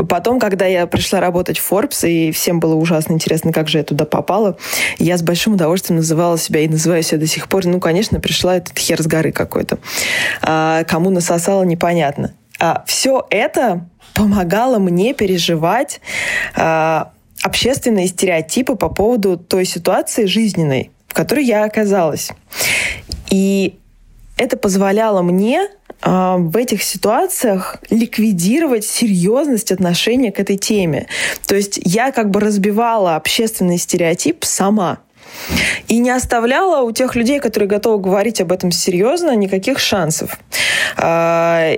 Потом, 0.09 0.40
когда 0.40 0.66
я 0.66 0.87
пришла 0.87 1.20
работать 1.20 1.59
в 1.59 1.70
Forbes, 1.70 2.09
и 2.09 2.33
всем 2.33 2.61
было 2.61 2.75
ужасно 2.75 3.12
интересно, 3.12 3.53
как 3.53 3.68
же 3.68 3.79
я 3.79 3.85
туда 3.85 4.05
попала, 4.05 4.57
я 4.98 5.16
с 5.16 5.22
большим 5.22 5.55
удовольствием 5.55 5.98
называла 5.98 6.38
себя 6.38 6.61
и 6.61 6.68
называю 6.68 7.03
себя 7.03 7.18
до 7.18 7.27
сих 7.27 7.48
пор. 7.48 7.66
Ну, 7.66 7.81
конечно, 7.81 8.20
пришла 8.20 8.57
этот 8.57 8.79
хер 8.79 9.03
с 9.03 9.07
горы 9.07 9.33
какой-то. 9.33 9.79
А, 10.40 10.85
кому 10.85 11.11
насосало, 11.11 11.62
непонятно. 11.64 12.33
А, 12.59 12.85
все 12.87 13.27
это 13.31 13.87
помогало 14.14 14.79
мне 14.79 15.14
переживать 15.14 16.01
э, 16.57 17.05
общественные 17.42 18.07
стереотипы 18.07 18.77
по 18.77 18.88
поводу 18.88 19.37
той 19.37 19.64
ситуации 19.64 20.27
жизненной, 20.27 20.90
в 21.09 21.14
которой 21.14 21.44
я 21.44 21.64
оказалась. 21.64 22.31
И 23.31 23.79
это 24.37 24.57
позволяло 24.57 25.22
мне 25.22 25.68
э, 26.03 26.35
в 26.38 26.57
этих 26.57 26.83
ситуациях 26.83 27.79
ликвидировать 27.90 28.85
серьезность 28.85 29.72
отношения 29.72 30.33
к 30.33 30.40
этой 30.40 30.57
теме. 30.57 31.07
То 31.46 31.55
есть 31.55 31.81
я 31.83 32.12
как 32.12 32.31
бы 32.31 32.40
разбивала 32.40 33.16
общественный 33.16 33.79
стереотип 33.79 34.44
сама. 34.44 34.98
И 35.88 35.98
не 35.98 36.11
оставляла 36.11 36.83
у 36.83 36.92
тех 36.92 37.14
людей, 37.16 37.40
которые 37.40 37.68
готовы 37.68 38.03
говорить 38.03 38.40
об 38.40 38.53
этом 38.53 38.70
серьезно, 38.70 39.35
никаких 39.35 39.79
шансов. 39.79 40.38
А, 40.96 41.75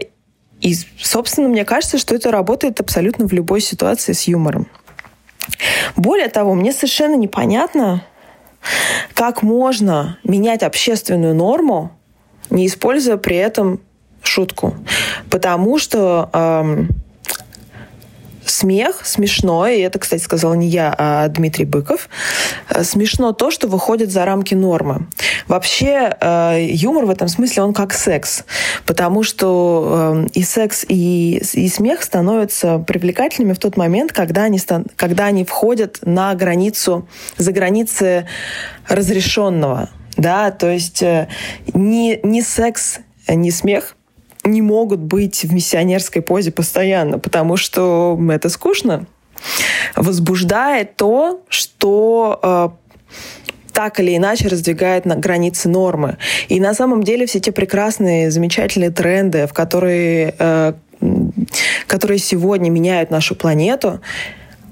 и, 0.65 0.75
собственно, 0.99 1.49
мне 1.51 1.67
кажется, 1.67 1.99
что 1.99 2.15
это 2.15 2.31
работает 2.31 2.81
абсолютно 2.81 3.29
в 3.29 3.33
любой 3.35 3.61
ситуации 3.61 4.15
с 4.15 4.23
юмором. 4.23 4.67
Более 5.95 6.29
того, 6.29 6.55
мне 6.55 6.73
совершенно 6.73 7.17
непонятно, 7.17 8.03
как 9.13 9.43
можно 9.43 10.19
менять 10.25 10.63
общественную 10.63 11.35
норму, 11.35 11.93
не 12.49 12.67
используя 12.67 13.19
при 13.19 13.37
этом 13.37 13.79
шутку. 14.23 14.75
Потому 15.29 15.79
что 15.79 16.31
эм, 16.33 16.89
смех 18.51 19.01
смешно, 19.05 19.67
и 19.67 19.81
это, 19.81 19.99
кстати, 19.99 20.23
сказал 20.23 20.55
не 20.55 20.69
я, 20.69 20.95
а 20.97 21.29
Дмитрий 21.29 21.65
Быков, 21.65 22.09
э, 22.71 22.85
смешно 22.85 23.33
то, 23.33 23.51
что 23.51 23.69
выходит 23.69 24.11
за 24.11 24.25
рамки 24.25 24.55
нормы. 24.55 25.07
Вообще 25.49 26.17
э, 26.21 26.67
юмор 26.71 27.07
в 27.07 27.11
этом 27.11 27.29
смысле, 27.29 27.63
он 27.63 27.75
как 27.75 27.93
секс, 27.93 28.45
потому 28.87 29.23
что 29.23 30.25
э, 30.25 30.29
и 30.35 30.43
секс, 30.43 30.85
и, 30.89 31.43
и 31.53 31.69
смех 31.69 32.03
становятся 32.03 32.79
привлекательными 32.79 33.53
в 33.53 33.59
тот 33.59 33.77
момент, 33.77 34.13
когда 34.13 34.45
они, 34.45 34.61
когда 34.97 35.27
они 35.27 35.45
входят 35.45 35.99
на 36.03 36.35
границу, 36.35 37.09
за 37.37 37.53
границы 37.53 38.27
разрешенного. 38.89 39.91
Да, 40.17 40.53
то 40.53 40.71
есть 40.71 41.03
не, 41.75 42.21
не 42.23 42.43
секс, 42.43 43.01
не 43.27 43.51
смех 43.51 43.97
не 44.45 44.63
могут 44.63 45.01
быть 45.01 45.45
в 45.45 45.53
миссионерской 45.53 46.23
позе 46.23 46.51
постоянно, 46.51 47.19
потому 47.19 47.57
что 47.57 48.19
это 48.31 48.49
скучно. 48.49 49.07
Возбуждает 49.97 50.97
то, 50.97 51.43
что 51.49 52.39
э, 52.43 52.69
так 53.73 54.01
или 54.01 54.17
иначе 54.17 54.49
раздвигает 54.49 55.05
на 55.05 55.17
границы 55.17 55.69
нормы. 55.69 56.17
И 56.49 56.61
на 56.61 56.75
самом 56.75 57.03
деле 57.03 57.27
все 57.27 57.41
те 57.41 57.53
прекрасные, 57.53 58.31
замечательные 58.31 58.91
тренды, 58.91 59.47
в 59.47 59.53
которые, 59.53 60.35
э, 60.39 60.73
которые 61.87 62.19
сегодня 62.19 62.71
меняют 62.71 63.11
нашу 63.11 63.35
планету, 63.35 64.01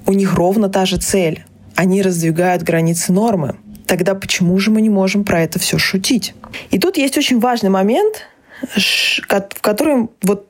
у 0.07 0.13
них 0.13 0.35
ровно 0.35 0.69
та 0.69 0.87
же 0.87 0.99
цель. 0.99 1.45
Они 1.75 2.03
раздвигают 2.03 2.63
границы 2.63 3.13
нормы. 3.13 3.57
Тогда 3.87 4.15
почему 4.15 4.59
же 4.59 4.71
мы 4.71 4.81
не 4.81 4.91
можем 4.91 5.25
про 5.25 5.43
это 5.43 5.59
все 5.59 5.79
шутить? 5.79 6.35
И 6.71 6.79
тут 6.79 6.97
есть 6.97 7.19
очень 7.19 7.41
важный 7.41 7.71
момент, 7.71 8.27
в 8.77 9.61
котором 9.61 10.11
вот 10.23 10.47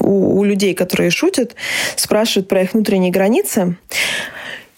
у, 0.00 0.40
у 0.40 0.44
людей, 0.44 0.74
которые 0.74 1.10
шутят, 1.10 1.54
спрашивают 1.96 2.48
про 2.48 2.62
их 2.62 2.74
внутренние 2.74 3.10
границы, 3.10 3.76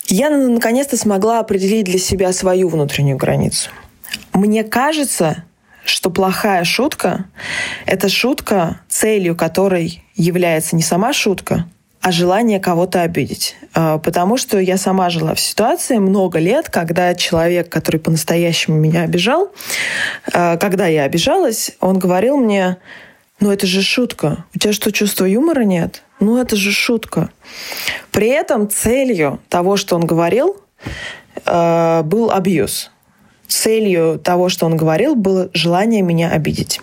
я 0.07 0.31
наконец-то 0.31 0.97
смогла 0.97 1.41
определить 1.41 1.87
для 1.87 1.99
себя 1.99 2.33
свою 2.33 2.69
внутреннюю 2.69 3.17
границу. 3.17 3.71
Мне 4.33 4.65
кажется, 4.65 5.45
что 5.85 6.11
плохая 6.11 6.65
шутка— 6.65 7.27
это 7.87 8.09
шутка, 8.09 8.81
целью 8.89 9.37
которой 9.37 10.03
является 10.15 10.77
не 10.77 10.83
сама 10.83 11.13
шутка, 11.13 11.67
а 12.05 12.13
желание 12.13 12.61
кого-то 12.61 13.01
обидеть. 13.01 13.57
А, 13.73 13.97
потому 13.97 14.37
что 14.37 14.59
я 14.59 14.77
сама 14.77 15.09
жила 15.09 15.35
в 15.35 15.41
ситуации 15.41 15.97
много 15.97 16.39
лет, 16.39 16.69
когда 16.69 17.15
человек, 17.15 17.71
который 17.71 17.99
по-настоящему 17.99 18.77
меня 18.77 19.05
обижал, 19.05 19.51
а, 20.31 20.59
когда 20.59 20.87
я 20.87 21.05
обижалась, 21.05 21.71
он 21.81 21.99
говорил 21.99 22.37
мне, 22.37 22.77
ну 23.41 23.51
это 23.51 23.67
же 23.67 23.81
шутка. 23.81 24.45
У 24.55 24.59
тебя 24.59 24.75
что, 24.75 24.93
чувства 24.93 25.25
юмора 25.25 25.63
нет? 25.63 26.03
Ну 26.21 26.37
это 26.37 26.57
же 26.57 26.73
шутка. 26.73 27.31
При 28.13 28.29
этом 28.29 28.69
целью 28.69 29.41
того, 29.49 29.79
что 29.79 29.97
он 29.97 30.05
говорил, 30.05 30.61
а, 31.47 32.03
был 32.03 32.31
абьюз 32.31 32.91
целью 33.55 34.19
того, 34.19 34.49
что 34.49 34.67
он 34.67 34.77
говорил, 34.77 35.15
было 35.15 35.49
желание 35.53 36.03
меня 36.03 36.31
обидеть. 36.31 36.81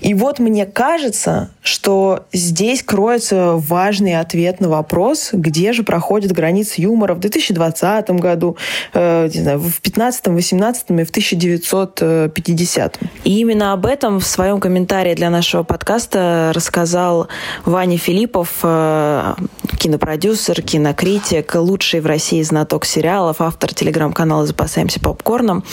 И 0.00 0.14
вот 0.14 0.38
мне 0.38 0.66
кажется, 0.66 1.50
что 1.62 2.24
здесь 2.32 2.82
кроется 2.82 3.54
важный 3.54 4.18
ответ 4.20 4.60
на 4.60 4.68
вопрос, 4.68 5.30
где 5.32 5.72
же 5.72 5.82
проходит 5.82 6.32
граница 6.32 6.82
юмора 6.82 7.14
в 7.14 7.20
2020 7.20 8.10
году, 8.10 8.56
э, 8.92 9.28
не 9.32 9.40
знаю, 9.40 9.60
в 9.60 9.80
15, 9.80 10.26
18 10.28 10.90
и 10.90 11.04
в 11.04 11.10
1950. 11.10 12.98
И 13.24 13.38
именно 13.40 13.72
об 13.72 13.86
этом 13.86 14.20
в 14.20 14.26
своем 14.26 14.60
комментарии 14.60 15.14
для 15.14 15.30
нашего 15.30 15.62
подкаста 15.62 16.52
рассказал 16.54 17.28
Ваня 17.64 17.96
Филиппов, 17.98 18.58
э, 18.62 19.34
кинопродюсер, 19.78 20.60
кинокритик, 20.62 21.54
лучший 21.54 22.00
в 22.00 22.06
России 22.06 22.42
знаток 22.42 22.84
сериалов, 22.84 23.40
автор 23.40 23.72
телеграм-канала 23.72 24.46
«Запасаемся 24.46 25.00
попкорном». 25.00 25.64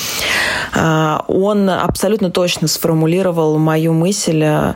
Э, 0.76 1.20
он 1.28 1.70
абсолютно 1.70 2.32
точно 2.32 2.68
сформулировал 2.68 3.58
мою 3.58 3.94
мысль 3.94 4.44
э, 4.44 4.74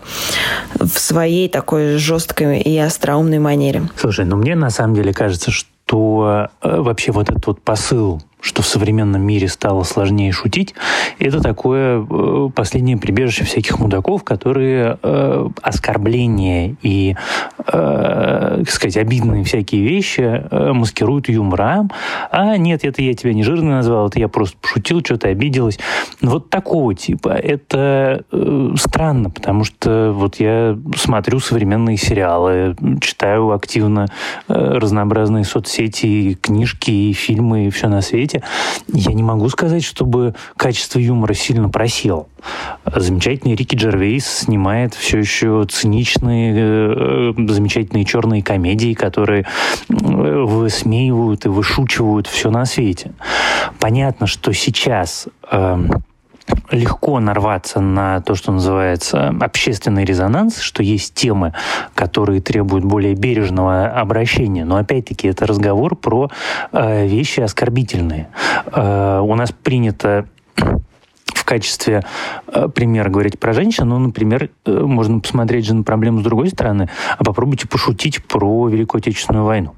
в 0.75 0.99
своей 0.99 1.49
такой 1.49 1.97
жесткой 1.97 2.61
и 2.61 2.77
остроумной 2.77 3.39
манере. 3.39 3.83
Слушай, 3.95 4.25
ну 4.25 4.35
мне 4.35 4.55
на 4.55 4.69
самом 4.69 4.95
деле 4.95 5.13
кажется, 5.13 5.51
что 5.51 6.49
э, 6.61 6.81
вообще 6.81 7.11
вот 7.11 7.29
этот 7.29 7.45
вот 7.47 7.61
посыл 7.61 8.21
что 8.45 8.61
в 8.61 8.67
современном 8.67 9.23
мире 9.23 9.47
стало 9.47 9.81
сложнее 9.81 10.31
шутить, 10.31 10.75
это 11.17 11.41
такое 11.41 12.05
э, 12.07 12.49
последнее 12.53 12.95
прибежище 12.95 13.43
всяких 13.43 13.79
мудаков, 13.79 14.23
которые 14.23 14.99
э, 15.01 15.49
оскорбления 15.63 16.75
и, 16.83 17.15
э, 17.65 18.55
так 18.59 18.69
сказать, 18.69 18.97
обидные 18.97 19.43
всякие 19.43 19.81
вещи 19.81 20.21
э, 20.21 20.73
маскируют 20.73 21.27
юмором. 21.27 21.89
А 22.29 22.55
нет, 22.57 22.85
это 22.85 23.01
я 23.01 23.15
тебя 23.15 23.33
не 23.33 23.41
жирный 23.41 23.71
назвал, 23.71 24.09
это 24.09 24.19
я 24.19 24.27
просто 24.27 24.55
пошутил, 24.61 24.99
что-то 25.03 25.27
обиделась. 25.29 25.79
Вот 26.21 26.51
такого 26.51 26.93
типа. 26.93 27.29
Это 27.29 28.25
э, 28.31 28.69
странно, 28.77 29.31
потому 29.31 29.63
что 29.63 30.13
вот 30.15 30.35
я 30.35 30.77
смотрю 30.95 31.39
современные 31.39 31.97
сериалы, 31.97 32.75
читаю 33.01 33.53
активно 33.53 34.05
э, 34.47 34.53
разнообразные 34.53 35.45
соцсети, 35.45 36.37
книжки, 36.39 37.11
фильмы 37.13 37.71
все 37.71 37.87
на 37.87 38.01
свете 38.01 38.34
свете, 38.35 38.43
я 38.87 39.13
не 39.13 39.23
могу 39.23 39.49
сказать, 39.49 39.83
чтобы 39.83 40.35
качество 40.57 40.99
юмора 40.99 41.33
сильно 41.33 41.69
просело. 41.69 42.27
Замечательный 42.85 43.55
Рики 43.55 43.75
Джервейс 43.75 44.25
снимает 44.25 44.93
все 44.93 45.19
еще 45.19 45.65
циничные, 45.69 46.53
э, 46.55 47.33
замечательные 47.47 48.05
черные 48.05 48.43
комедии, 48.43 48.93
которые 48.93 49.45
э, 49.89 49.93
высмеивают 49.93 51.45
и 51.45 51.49
вышучивают 51.49 52.27
все 52.27 52.51
на 52.51 52.65
свете. 52.65 53.13
Понятно, 53.79 54.27
что 54.27 54.53
сейчас 54.53 55.27
э, 55.51 55.77
легко 56.69 57.19
нарваться 57.19 57.79
на 57.79 58.21
то, 58.21 58.35
что 58.35 58.51
называется 58.51 59.29
общественный 59.39 60.05
резонанс, 60.05 60.59
что 60.59 60.83
есть 60.83 61.13
темы, 61.13 61.53
которые 61.93 62.41
требуют 62.41 62.85
более 62.85 63.15
бережного 63.15 63.87
обращения. 63.87 64.65
Но 64.65 64.77
опять-таки 64.77 65.27
это 65.27 65.45
разговор 65.45 65.95
про 65.95 66.29
э, 66.71 67.07
вещи 67.07 67.41
оскорбительные. 67.41 68.29
Э, 68.67 69.19
у 69.21 69.35
нас 69.35 69.51
принято 69.51 70.25
в 70.55 71.43
качестве 71.43 72.03
э, 72.47 72.67
примера 72.69 73.09
говорить 73.09 73.39
про 73.39 73.53
женщин, 73.53 73.89
ну, 73.89 73.99
например, 73.99 74.49
э, 74.65 74.71
можно 74.71 75.19
посмотреть 75.19 75.65
же 75.65 75.75
на 75.75 75.83
проблему 75.83 76.21
с 76.21 76.23
другой 76.23 76.49
стороны, 76.49 76.89
а 77.17 77.23
попробуйте 77.23 77.67
пошутить 77.67 78.23
про 78.25 78.67
Великую 78.67 78.99
Отечественную 78.99 79.45
войну. 79.45 79.75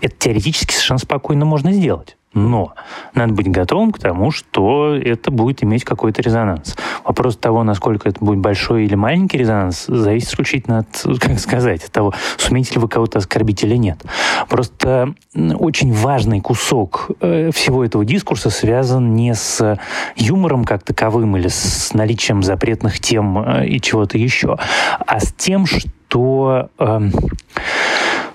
Это 0.00 0.14
теоретически 0.18 0.72
совершенно 0.72 0.98
спокойно 0.98 1.44
можно 1.44 1.72
сделать. 1.72 2.16
Но 2.32 2.74
надо 3.14 3.32
быть 3.32 3.50
готовым 3.50 3.90
к 3.90 3.98
тому, 3.98 4.30
что 4.30 4.94
это 4.94 5.32
будет 5.32 5.64
иметь 5.64 5.84
какой-то 5.84 6.22
резонанс. 6.22 6.76
Вопрос 7.04 7.36
того, 7.36 7.64
насколько 7.64 8.08
это 8.08 8.24
будет 8.24 8.38
большой 8.38 8.84
или 8.84 8.94
маленький 8.94 9.38
резонанс, 9.38 9.86
зависит 9.86 10.28
исключительно 10.28 10.78
от, 10.78 11.18
как 11.20 11.40
сказать, 11.40 11.84
от 11.84 11.90
того, 11.90 12.14
сумеете 12.36 12.74
ли 12.74 12.80
вы 12.80 12.88
кого-то 12.88 13.18
оскорбить 13.18 13.64
или 13.64 13.74
нет. 13.74 14.00
Просто 14.48 15.14
очень 15.34 15.92
важный 15.92 16.40
кусок 16.40 17.10
э, 17.20 17.50
всего 17.52 17.84
этого 17.84 18.04
дискурса 18.04 18.50
связан 18.50 19.14
не 19.14 19.34
с 19.34 19.78
юмором 20.14 20.64
как 20.64 20.84
таковым 20.84 21.36
или 21.36 21.48
с 21.48 21.92
наличием 21.94 22.44
запретных 22.44 23.00
тем 23.00 23.38
э, 23.38 23.66
и 23.66 23.80
чего-то 23.80 24.18
еще, 24.18 24.56
а 25.04 25.18
с 25.18 25.32
тем, 25.32 25.66
что 25.66 26.70
эм, 26.78 27.12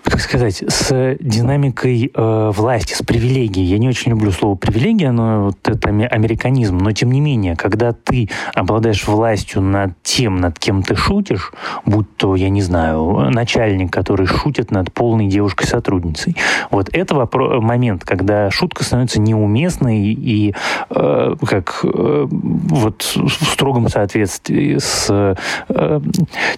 как 0.05 0.21
сказать, 0.21 0.63
с 0.67 1.17
динамикой 1.19 2.11
э, 2.13 2.51
власти, 2.55 2.93
с 2.93 3.01
привилегией. 3.01 3.65
Я 3.65 3.79
не 3.79 3.89
очень 3.89 4.11
люблю 4.11 4.31
слово 4.31 4.55
привилегия, 4.55 5.11
но 5.11 5.45
вот 5.45 5.57
это 5.67 5.89
американизм. 5.89 6.77
Но 6.77 6.91
тем 6.91 7.11
не 7.11 7.19
менее, 7.19 7.55
когда 7.55 7.91
ты 7.91 8.29
обладаешь 8.53 9.07
властью 9.07 9.61
над 9.61 9.91
тем, 10.03 10.37
над 10.37 10.59
кем 10.59 10.83
ты 10.83 10.95
шутишь, 10.95 11.51
будь 11.85 12.15
то, 12.17 12.35
я 12.35 12.49
не 12.49 12.61
знаю, 12.61 13.29
начальник, 13.31 13.91
который 13.91 14.27
шутит 14.27 14.71
над 14.71 14.93
полной 14.93 15.27
девушкой-сотрудницей, 15.27 16.35
вот 16.69 16.89
это 16.93 17.15
вопро- 17.15 17.59
момент, 17.59 18.03
когда 18.03 18.51
шутка 18.51 18.83
становится 18.83 19.19
неуместной 19.19 20.13
и 20.13 20.53
э, 20.89 21.35
как 21.47 21.79
э, 21.83 22.27
вот 22.29 23.11
в 23.15 23.29
строгом 23.29 23.89
соответствии 23.89 24.77
с 24.77 25.07
э, 25.09 25.99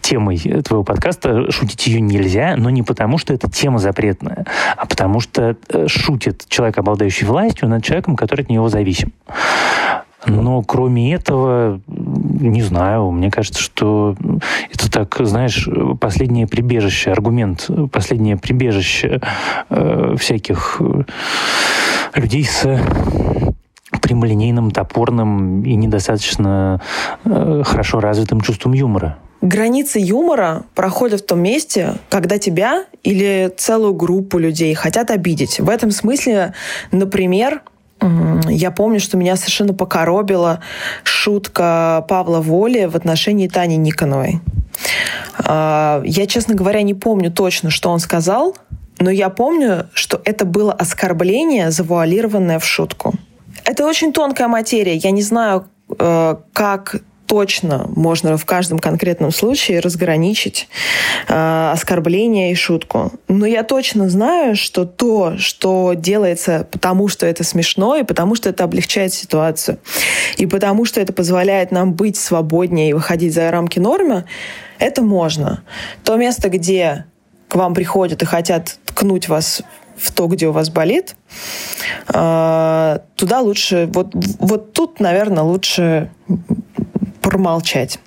темой 0.01 0.37
твоего 0.37 0.83
подкаста 0.83 1.49
шутить 1.51 1.87
ее 1.87 2.01
нельзя, 2.01 2.55
но 2.57 2.69
не 2.69 2.83
потому, 2.83 3.17
что 3.17 3.36
это 3.37 3.49
тема 3.49 3.79
запретная, 3.79 4.45
а 4.75 4.85
потому 4.85 5.19
что 5.19 5.55
э, 5.69 5.87
шутит 5.87 6.45
человек, 6.49 6.77
обладающий 6.77 7.25
властью, 7.25 7.69
над 7.69 7.83
человеком, 7.83 8.15
который 8.15 8.41
от 8.41 8.49
него 8.49 8.69
зависим. 8.69 9.13
Но 10.25 10.61
кроме 10.61 11.13
этого, 11.13 11.79
не 11.87 12.61
знаю, 12.61 13.11
мне 13.11 13.31
кажется, 13.31 13.61
что 13.61 14.15
это 14.73 14.91
так, 14.91 15.15
знаешь, 15.19 15.69
последнее 16.01 16.47
прибежище, 16.47 17.11
аргумент, 17.11 17.69
последнее 17.91 18.35
прибежище 18.35 19.21
э, 19.69 20.15
всяких 20.19 20.81
э, 20.81 21.03
людей 22.15 22.43
с 22.43 22.81
прямолинейным, 24.01 24.71
топорным 24.71 25.63
и 25.63 25.75
недостаточно 25.75 26.81
э, 27.23 27.61
хорошо 27.65 27.99
развитым 27.99 28.41
чувством 28.41 28.73
юмора. 28.73 29.17
Границы 29.41 29.99
юмора 29.99 30.63
проходят 30.73 31.21
в 31.21 31.25
том 31.25 31.41
месте, 31.41 31.95
когда 32.09 32.39
тебя 32.39 32.85
или 33.03 33.53
целую 33.55 33.93
группу 33.93 34.39
людей 34.39 34.73
хотят 34.73 35.11
обидеть. 35.11 35.59
В 35.59 35.69
этом 35.69 35.91
смысле, 35.91 36.53
например, 36.91 37.61
я 38.47 38.71
помню, 38.71 38.99
что 38.99 39.17
меня 39.17 39.35
совершенно 39.35 39.73
покоробила 39.73 40.61
шутка 41.03 42.05
Павла 42.07 42.41
Воли 42.41 42.85
в 42.85 42.95
отношении 42.95 43.47
Тани 43.47 43.77
Никоновой. 43.77 44.39
А, 45.39 46.01
я, 46.05 46.27
честно 46.27 46.55
говоря, 46.55 46.81
не 46.81 46.93
помню 46.93 47.31
точно, 47.31 47.69
что 47.69 47.89
он 47.89 47.99
сказал, 47.99 48.55
но 48.99 49.09
я 49.09 49.29
помню, 49.29 49.89
что 49.93 50.21
это 50.25 50.45
было 50.45 50.73
оскорбление, 50.73 51.71
завуалированное 51.71 52.59
в 52.59 52.65
шутку. 52.65 53.13
Это 53.63 53.85
очень 53.85 54.13
тонкая 54.13 54.47
материя. 54.47 54.95
Я 54.95 55.11
не 55.11 55.21
знаю, 55.21 55.67
э, 55.97 56.35
как 56.53 56.95
точно 57.27 57.87
можно 57.95 58.37
в 58.37 58.45
каждом 58.45 58.79
конкретном 58.79 59.31
случае 59.31 59.81
разграничить 59.81 60.67
э, 61.27 61.71
оскорбление 61.73 62.51
и 62.51 62.55
шутку. 62.55 63.11
Но 63.27 63.45
я 63.45 63.63
точно 63.63 64.09
знаю, 64.09 64.55
что 64.55 64.85
то, 64.85 65.37
что 65.37 65.93
делается 65.93 66.67
потому, 66.71 67.09
что 67.09 67.25
это 67.25 67.43
смешно, 67.43 67.97
и 67.97 68.03
потому, 68.03 68.35
что 68.35 68.49
это 68.49 68.63
облегчает 68.63 69.13
ситуацию, 69.13 69.77
и 70.37 70.45
потому, 70.45 70.85
что 70.85 71.01
это 71.01 71.13
позволяет 71.13 71.71
нам 71.71 71.93
быть 71.93 72.17
свободнее 72.17 72.89
и 72.89 72.93
выходить 72.93 73.33
за 73.33 73.51
рамки 73.51 73.77
нормы, 73.77 74.23
это 74.79 75.01
можно. 75.01 75.63
То 76.03 76.15
место, 76.15 76.49
где 76.49 77.05
к 77.49 77.55
вам 77.55 77.73
приходят 77.73 78.21
и 78.21 78.25
хотят 78.25 78.77
ткнуть 78.85 79.27
вас 79.27 79.61
в 79.97 80.11
то, 80.11 80.27
где 80.27 80.47
у 80.47 80.51
вас 80.51 80.69
болит, 80.69 81.15
э, 82.13 82.99
туда 83.15 83.41
лучше, 83.41 83.89
вот, 83.91 84.11
вот 84.13 84.73
тут, 84.73 84.99
наверное, 84.99 85.43
лучше 85.43 86.09
промолчать. 87.27 87.99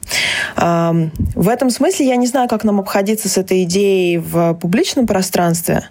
В 0.56 1.48
этом 1.48 1.68
смысле 1.68 2.06
я 2.06 2.16
не 2.16 2.26
знаю, 2.26 2.48
как 2.48 2.64
нам 2.64 2.80
обходиться 2.80 3.28
с 3.28 3.36
этой 3.36 3.64
идеей 3.64 4.16
в 4.16 4.54
публичном 4.54 5.06
пространстве, 5.06 5.88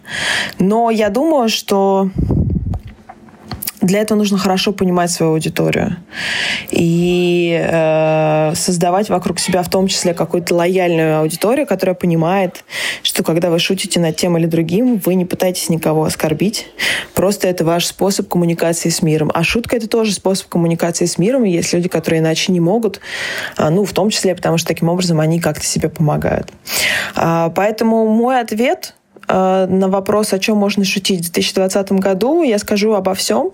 но 0.57 0.89
я 0.89 1.09
думаю, 1.09 1.49
что 1.49 2.09
для 3.81 4.01
этого 4.01 4.17
нужно 4.17 4.37
хорошо 4.37 4.73
понимать 4.73 5.11
свою 5.11 5.33
аудиторию 5.33 5.97
и 6.69 7.57
э, 7.61 8.53
создавать 8.55 9.09
вокруг 9.09 9.39
себя 9.39 9.63
в 9.63 9.69
том 9.69 9.87
числе 9.87 10.13
какую-то 10.13 10.55
лояльную 10.55 11.19
аудиторию, 11.19 11.65
которая 11.65 11.95
понимает, 11.95 12.63
что 13.03 13.23
когда 13.23 13.49
вы 13.49 13.59
шутите 13.59 13.99
над 13.99 14.15
тем 14.15 14.37
или 14.37 14.45
другим, 14.45 14.97
вы 14.97 15.15
не 15.15 15.25
пытаетесь 15.25 15.69
никого 15.69 16.03
оскорбить. 16.03 16.67
Просто 17.13 17.47
это 17.47 17.63
ваш 17.63 17.85
способ 17.85 18.27
коммуникации 18.27 18.89
с 18.89 19.01
миром. 19.01 19.31
А 19.33 19.43
шутка 19.43 19.77
это 19.77 19.87
тоже 19.87 20.13
способ 20.13 20.47
коммуникации 20.47 21.05
с 21.05 21.17
миром. 21.17 21.43
Есть 21.43 21.73
люди, 21.73 21.87
которые 21.87 22.19
иначе 22.19 22.51
не 22.51 22.59
могут, 22.59 22.99
а, 23.55 23.69
ну, 23.69 23.85
в 23.85 23.93
том 23.93 24.09
числе, 24.09 24.35
потому 24.35 24.57
что 24.57 24.67
таким 24.67 24.89
образом 24.89 25.19
они 25.19 25.39
как-то 25.39 25.65
себе 25.65 25.89
помогают. 25.89 26.51
А, 27.15 27.49
поэтому 27.49 28.07
мой 28.07 28.41
ответ 28.41 28.95
э, 29.27 29.67
на 29.69 29.87
вопрос, 29.87 30.33
о 30.33 30.39
чем 30.39 30.57
можно 30.57 30.83
шутить 30.83 31.19
в 31.19 31.31
2020 31.31 31.91
году, 31.93 32.43
я 32.43 32.59
скажу 32.59 32.93
обо 32.93 33.13
всем. 33.13 33.51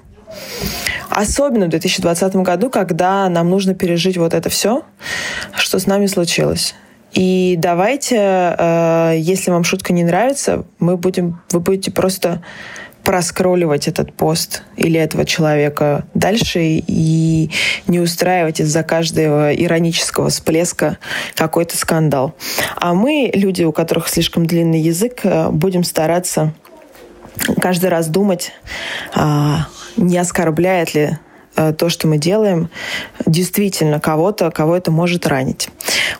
Особенно 1.09 1.67
в 1.67 1.69
2020 1.69 2.35
году, 2.37 2.69
когда 2.69 3.29
нам 3.29 3.49
нужно 3.49 3.73
пережить 3.73 4.17
вот 4.17 4.33
это 4.33 4.49
все, 4.49 4.83
что 5.53 5.79
с 5.79 5.87
нами 5.87 6.07
случилось. 6.07 6.75
И 7.13 7.55
давайте, 7.57 8.17
э, 8.17 9.13
если 9.17 9.49
вам 9.49 9.63
шутка 9.63 9.93
не 9.93 10.03
нравится, 10.03 10.65
мы 10.79 10.97
будем, 10.97 11.41
вы 11.51 11.61
будете 11.61 11.89
просто 11.89 12.43
проскролливать 13.05 13.87
этот 13.87 14.11
пост 14.11 14.63
или 14.75 14.99
этого 14.99 15.25
человека 15.25 16.05
дальше 16.15 16.59
и 16.63 17.51
не 17.87 17.99
устраивать 17.99 18.59
из-за 18.59 18.83
каждого 18.83 19.53
иронического 19.53 20.29
всплеска 20.29 20.97
какой-то 21.35 21.77
скандал. 21.77 22.35
А 22.75 22.93
мы, 22.93 23.29
люди, 23.33 23.63
у 23.63 23.71
которых 23.71 24.09
слишком 24.09 24.45
длинный 24.45 24.81
язык, 24.81 25.21
э, 25.23 25.49
будем 25.51 25.85
стараться 25.85 26.53
каждый 27.61 27.89
раз 27.89 28.07
думать, 28.07 28.51
а, 29.13 29.67
не 29.97 30.17
оскорбляет 30.17 30.93
ли 30.93 31.17
э, 31.55 31.73
то, 31.73 31.89
что 31.89 32.07
мы 32.07 32.17
делаем, 32.17 32.69
действительно 33.25 33.99
кого-то, 33.99 34.51
кого 34.51 34.75
это 34.75 34.91
может 34.91 35.27
ранить. 35.27 35.69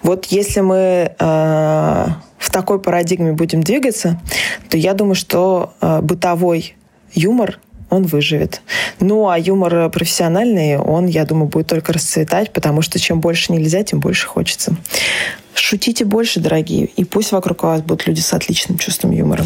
Вот 0.01 0.25
если 0.25 0.61
мы 0.61 1.15
э, 1.17 2.05
в 2.38 2.51
такой 2.51 2.79
парадигме 2.79 3.33
будем 3.33 3.61
двигаться, 3.61 4.21
то 4.69 4.77
я 4.77 4.93
думаю, 4.93 5.15
что 5.15 5.73
э, 5.81 6.01
бытовой 6.01 6.75
юмор 7.13 7.59
он 7.89 8.03
выживет. 8.03 8.61
Ну, 8.99 9.29
а 9.29 9.38
юмор 9.38 9.89
профессиональный, 9.89 10.77
он, 10.77 11.05
я 11.05 11.25
думаю, 11.25 11.47
будет 11.47 11.67
только 11.67 11.93
расцветать, 11.93 12.51
потому 12.51 12.81
что 12.81 12.99
чем 12.99 13.21
больше 13.21 13.53
нельзя, 13.53 13.83
тем 13.83 13.99
больше 13.99 14.27
хочется. 14.27 14.75
Шутите 15.53 16.03
больше, 16.03 16.39
дорогие, 16.39 16.85
и 16.85 17.05
пусть 17.05 17.31
вокруг 17.31 17.63
вас 17.63 17.81
будут 17.81 18.07
люди 18.07 18.19
с 18.19 18.33
отличным 18.33 18.77
чувством 18.77 19.11
юмора. 19.11 19.45